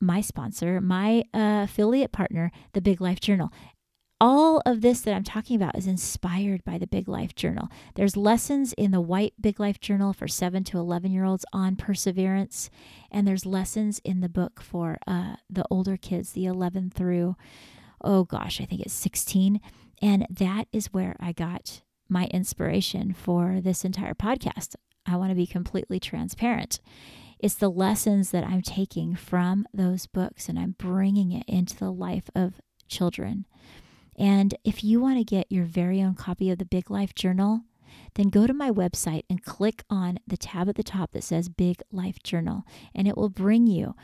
my 0.00 0.20
sponsor, 0.20 0.80
my 0.80 1.20
uh, 1.34 1.62
affiliate 1.64 2.12
partner, 2.12 2.50
the 2.72 2.80
Big 2.80 3.00
Life 3.00 3.20
Journal. 3.20 3.52
All 4.22 4.60
of 4.66 4.82
this 4.82 5.00
that 5.02 5.14
I'm 5.14 5.24
talking 5.24 5.56
about 5.56 5.76
is 5.78 5.86
inspired 5.86 6.62
by 6.64 6.76
the 6.76 6.86
Big 6.86 7.08
Life 7.08 7.34
Journal. 7.34 7.68
There's 7.94 8.16
lessons 8.16 8.74
in 8.74 8.90
the 8.90 9.00
white 9.00 9.32
Big 9.40 9.58
Life 9.58 9.80
Journal 9.80 10.12
for 10.12 10.28
7 10.28 10.64
to 10.64 10.78
11 10.78 11.10
year 11.12 11.24
olds 11.24 11.46
on 11.52 11.76
perseverance, 11.76 12.70
and 13.10 13.26
there's 13.26 13.46
lessons 13.46 13.98
in 14.04 14.20
the 14.20 14.28
book 14.28 14.60
for 14.60 14.98
uh, 15.06 15.36
the 15.48 15.64
older 15.70 15.96
kids, 15.96 16.32
the 16.32 16.44
11 16.44 16.90
through, 16.94 17.36
oh 18.02 18.24
gosh, 18.24 18.60
I 18.60 18.64
think 18.64 18.80
it's 18.82 18.94
16. 18.94 19.60
And 20.02 20.26
that 20.30 20.66
is 20.72 20.92
where 20.92 21.16
I 21.20 21.32
got 21.32 21.82
my 22.08 22.26
inspiration 22.26 23.12
for 23.12 23.60
this 23.60 23.84
entire 23.84 24.14
podcast. 24.14 24.74
I 25.06 25.16
want 25.16 25.30
to 25.30 25.36
be 25.36 25.46
completely 25.46 26.00
transparent. 26.00 26.80
It's 27.38 27.54
the 27.54 27.70
lessons 27.70 28.30
that 28.32 28.44
I'm 28.44 28.62
taking 28.62 29.14
from 29.14 29.66
those 29.72 30.06
books 30.06 30.48
and 30.48 30.58
I'm 30.58 30.74
bringing 30.78 31.32
it 31.32 31.44
into 31.48 31.76
the 31.76 31.92
life 31.92 32.28
of 32.34 32.60
children. 32.88 33.46
And 34.16 34.54
if 34.64 34.84
you 34.84 35.00
want 35.00 35.18
to 35.18 35.24
get 35.24 35.50
your 35.50 35.64
very 35.64 36.02
own 36.02 36.14
copy 36.14 36.50
of 36.50 36.58
the 36.58 36.66
Big 36.66 36.90
Life 36.90 37.14
Journal, 37.14 37.62
then 38.14 38.28
go 38.28 38.46
to 38.46 38.52
my 38.52 38.70
website 38.70 39.24
and 39.30 39.42
click 39.42 39.84
on 39.88 40.18
the 40.26 40.36
tab 40.36 40.68
at 40.68 40.74
the 40.74 40.82
top 40.82 41.12
that 41.12 41.24
says 41.24 41.48
Big 41.48 41.82
Life 41.90 42.22
Journal, 42.22 42.64
and 42.94 43.08
it 43.08 43.16
will 43.16 43.30
bring 43.30 43.66
you 43.66 43.94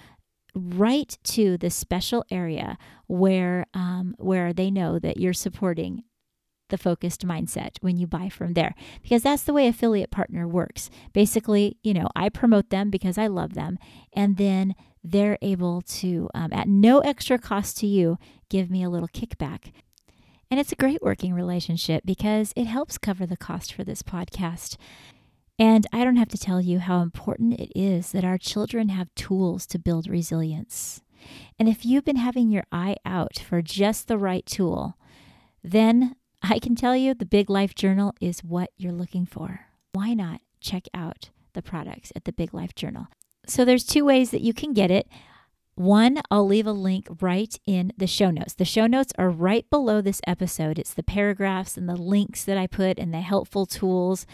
right 0.56 1.16
to 1.22 1.58
the 1.58 1.70
special 1.70 2.24
area 2.30 2.78
where 3.06 3.66
um, 3.74 4.14
where 4.18 4.52
they 4.52 4.70
know 4.70 4.98
that 4.98 5.18
you're 5.18 5.32
supporting 5.32 6.02
the 6.68 6.78
focused 6.78 7.24
mindset 7.24 7.76
when 7.80 7.96
you 7.96 8.06
buy 8.06 8.28
from 8.28 8.54
there 8.54 8.74
because 9.02 9.22
that's 9.22 9.44
the 9.44 9.52
way 9.52 9.68
affiliate 9.68 10.10
partner 10.10 10.48
works. 10.48 10.90
Basically, 11.12 11.76
you 11.84 11.94
know, 11.94 12.08
I 12.16 12.28
promote 12.28 12.70
them 12.70 12.90
because 12.90 13.18
I 13.18 13.28
love 13.28 13.54
them, 13.54 13.78
and 14.12 14.36
then 14.36 14.74
they're 15.04 15.38
able 15.40 15.82
to, 15.82 16.28
um, 16.34 16.52
at 16.52 16.66
no 16.66 16.98
extra 17.00 17.38
cost 17.38 17.76
to 17.78 17.86
you, 17.86 18.18
give 18.48 18.70
me 18.70 18.82
a 18.82 18.90
little 18.90 19.08
kickback. 19.08 19.72
And 20.50 20.58
it's 20.58 20.72
a 20.72 20.76
great 20.76 21.02
working 21.02 21.32
relationship 21.34 22.02
because 22.04 22.52
it 22.56 22.66
helps 22.66 22.98
cover 22.98 23.26
the 23.26 23.36
cost 23.36 23.72
for 23.72 23.84
this 23.84 24.02
podcast. 24.02 24.76
And 25.58 25.86
I 25.92 26.04
don't 26.04 26.16
have 26.16 26.28
to 26.28 26.38
tell 26.38 26.60
you 26.60 26.78
how 26.78 27.00
important 27.00 27.54
it 27.54 27.72
is 27.78 28.12
that 28.12 28.24
our 28.24 28.38
children 28.38 28.90
have 28.90 29.14
tools 29.14 29.66
to 29.68 29.78
build 29.78 30.06
resilience. 30.06 31.02
And 31.58 31.68
if 31.68 31.84
you've 31.84 32.04
been 32.04 32.16
having 32.16 32.50
your 32.50 32.64
eye 32.70 32.96
out 33.04 33.38
for 33.38 33.62
just 33.62 34.06
the 34.06 34.18
right 34.18 34.44
tool, 34.44 34.96
then 35.64 36.16
I 36.42 36.58
can 36.58 36.76
tell 36.76 36.94
you 36.94 37.14
the 37.14 37.26
Big 37.26 37.48
Life 37.48 37.74
Journal 37.74 38.14
is 38.20 38.44
what 38.44 38.70
you're 38.76 38.92
looking 38.92 39.26
for. 39.26 39.60
Why 39.92 40.12
not 40.12 40.40
check 40.60 40.84
out 40.92 41.30
the 41.54 41.62
products 41.62 42.12
at 42.14 42.24
the 42.24 42.32
Big 42.32 42.52
Life 42.52 42.74
Journal? 42.74 43.06
So 43.46 43.64
there's 43.64 43.84
two 43.84 44.04
ways 44.04 44.30
that 44.32 44.42
you 44.42 44.52
can 44.52 44.72
get 44.72 44.90
it. 44.90 45.08
One, 45.76 46.20
I'll 46.30 46.46
leave 46.46 46.66
a 46.66 46.72
link 46.72 47.06
right 47.20 47.54
in 47.66 47.92
the 47.98 48.06
show 48.06 48.30
notes. 48.30 48.54
The 48.54 48.64
show 48.64 48.86
notes 48.86 49.12
are 49.18 49.28
right 49.28 49.68
below 49.68 50.00
this 50.00 50.22
episode. 50.26 50.78
It's 50.78 50.94
the 50.94 51.02
paragraphs 51.02 51.76
and 51.76 51.86
the 51.86 51.96
links 51.96 52.44
that 52.44 52.56
I 52.56 52.66
put 52.66 52.98
and 52.98 53.12
the 53.12 53.20
helpful 53.20 53.66
tools. 53.66 54.24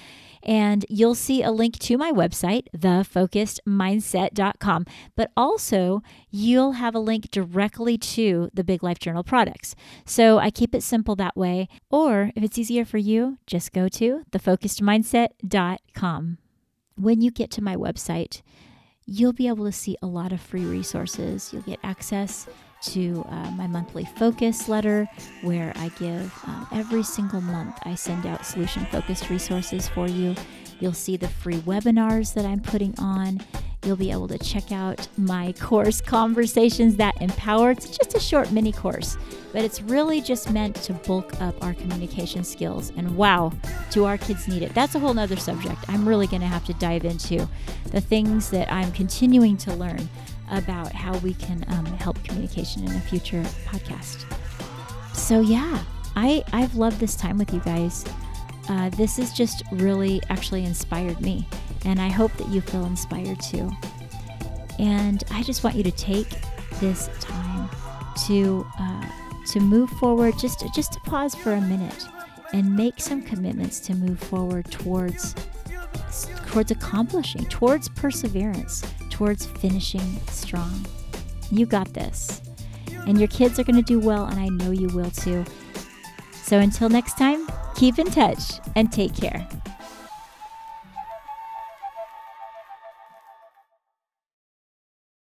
And 0.45 0.87
you'll 0.89 1.17
see 1.17 1.43
a 1.43 1.51
link 1.51 1.81
to 1.81 1.99
my 1.99 2.13
website, 2.13 2.69
thefocusedmindset.com, 2.77 4.87
but 5.17 5.33
also 5.37 6.01
you'll 6.31 6.73
have 6.73 6.95
a 6.95 7.01
link 7.01 7.33
directly 7.33 7.99
to 7.99 8.49
the 8.55 8.63
Big 8.63 8.85
Life 8.85 9.01
Journal 9.01 9.25
products. 9.25 9.75
So 10.05 10.39
I 10.39 10.51
keep 10.51 10.77
it 10.77 10.85
simple 10.85 11.17
that 11.17 11.37
way. 11.37 11.67
Or 11.91 12.31
if 12.37 12.45
it's 12.45 12.57
easier 12.57 12.85
for 12.85 12.99
you, 12.99 13.39
just 13.49 13.73
go 13.73 13.89
to 13.89 14.23
thefocusedmindset.com. 14.31 16.39
When 16.95 17.21
you 17.21 17.33
get 17.33 17.51
to 17.51 17.61
my 17.61 17.75
website, 17.75 18.43
you'll 19.13 19.33
be 19.35 19.47
able 19.47 19.67
to 19.67 19.73
see 19.73 19.97
a 20.01 20.07
lot 20.07 20.33
of 20.33 20.41
free 20.41 20.65
resources. 20.65 21.53
You'll 21.53 21.63
get 21.63 21.79
access 21.83 22.49
to 22.83 23.25
uh, 23.29 23.51
my 23.53 23.67
monthly 23.67 24.05
focus 24.17 24.69
letter 24.69 25.07
where 25.43 25.73
I 25.77 25.89
give 25.99 26.33
um, 26.47 26.67
every 26.73 27.03
single 27.03 27.43
month 27.43 27.79
I 27.85 27.95
send 27.95 28.27
out 28.27 28.47
solution 28.47 28.87
focused 28.87 29.29
resources 29.29 29.87
for 29.87 30.09
you. 30.09 30.35
You'll 30.81 30.95
see 30.95 31.17
the 31.19 31.29
free 31.29 31.59
webinars 31.59 32.33
that 32.35 32.47
I'm 32.47 32.61
putting 32.61 32.99
on. 32.99 33.41
You'll 33.85 33.97
be 33.97 34.13
able 34.13 34.29
to 34.29 34.39
check 34.39 34.71
out 34.71 35.09
my 35.17 35.53
course, 35.61 36.01
Conversations 36.01 36.95
That 36.97 37.21
Empower. 37.21 37.73
It's 37.73 37.97
just 37.97 38.15
a 38.15 38.21
short 38.21 38.53
mini 38.53 38.71
course, 38.71 39.17
but 39.53 39.65
it's 39.65 39.83
really 39.83 40.21
just 40.21 40.53
meant 40.53 40.77
to 40.77 40.93
bulk 40.93 41.41
up 41.41 41.61
our 41.65 41.75
communication 41.75 42.45
skills. 42.45 42.93
And 42.97 43.17
wow, 43.17 43.53
do 43.91 44.05
our 44.05 44.17
kids 44.17 44.47
need 44.47 44.63
it? 44.63 44.73
That's 44.73 44.95
a 44.95 45.01
whole 45.01 45.13
nother 45.13 45.37
subject. 45.37 45.79
I'm 45.89 46.09
really 46.09 46.29
going 46.29 46.43
to 46.43 46.47
have 46.47 46.65
to 46.67 46.75
dive 46.75 47.05
into 47.05 47.49
the 47.91 48.01
things 48.01 48.51
that 48.51 48.73
I'm 48.73 48.93
continuing 48.93 49.57
to 49.59 49.75
learn 49.75 50.09
about 50.53 50.93
how 50.93 51.19
we 51.19 51.35
can 51.35 51.65
um, 51.67 51.87
help 51.87 52.23
communication 52.23 52.85
in 52.85 52.93
a 52.93 53.01
future 53.01 53.43
podcast. 53.67 54.25
So, 55.13 55.41
yeah, 55.41 55.83
I, 56.15 56.45
I've 56.53 56.77
loved 56.77 57.01
this 57.01 57.17
time 57.17 57.37
with 57.37 57.53
you 57.53 57.61
guys. 57.61 58.05
Uh, 58.69 58.91
this 58.91 59.17
has 59.17 59.33
just 59.33 59.65
really 59.73 60.23
actually 60.31 60.65
inspired 60.65 61.21
me. 61.21 61.49
And 61.85 62.01
I 62.01 62.09
hope 62.09 62.33
that 62.35 62.49
you 62.49 62.61
feel 62.61 62.85
inspired 62.85 63.41
too. 63.41 63.71
And 64.79 65.23
I 65.31 65.43
just 65.43 65.65
want 65.65 65.77
you 65.77 65.83
to 65.83 65.91
take 65.93 66.29
this 66.81 67.09
time 67.21 67.69
to 68.27 68.67
uh, 68.79 69.07
to 69.49 69.61
move 69.61 69.91
forward, 69.91 70.39
just 70.39 70.65
just 70.75 70.93
to 70.93 71.01
pause 71.01 71.35
for 71.35 71.53
a 71.53 71.61
minute 71.61 72.07
and 72.53 72.77
make 72.77 73.01
some 73.01 73.23
commitments 73.23 73.81
to 73.81 73.95
move 73.95 74.19
forward 74.19 74.71
towards 74.71 75.35
towards 76.47 76.71
accomplishing, 76.71 77.45
towards 77.47 77.89
perseverance, 77.89 78.83
towards 79.11 79.47
finishing 79.47 80.21
strong. 80.29 80.87
You 81.51 81.67
got 81.67 81.93
this. 81.95 82.43
And 83.07 83.19
your 83.19 83.29
kids 83.29 83.59
are 83.59 83.65
going 83.65 83.77
to 83.77 83.83
do 83.83 83.99
well, 83.99 84.27
and 84.27 84.39
I 84.39 84.49
know 84.49 84.71
you 84.71 84.89
will 84.89 85.11
too. 85.11 85.45
So 86.35 86.59
until 86.59 86.89
next 86.89 87.19
time, 87.19 87.49
keep 87.75 87.99
in 87.99 88.07
touch 88.11 88.61
and 88.77 88.93
take 88.93 89.15
care. 89.17 89.49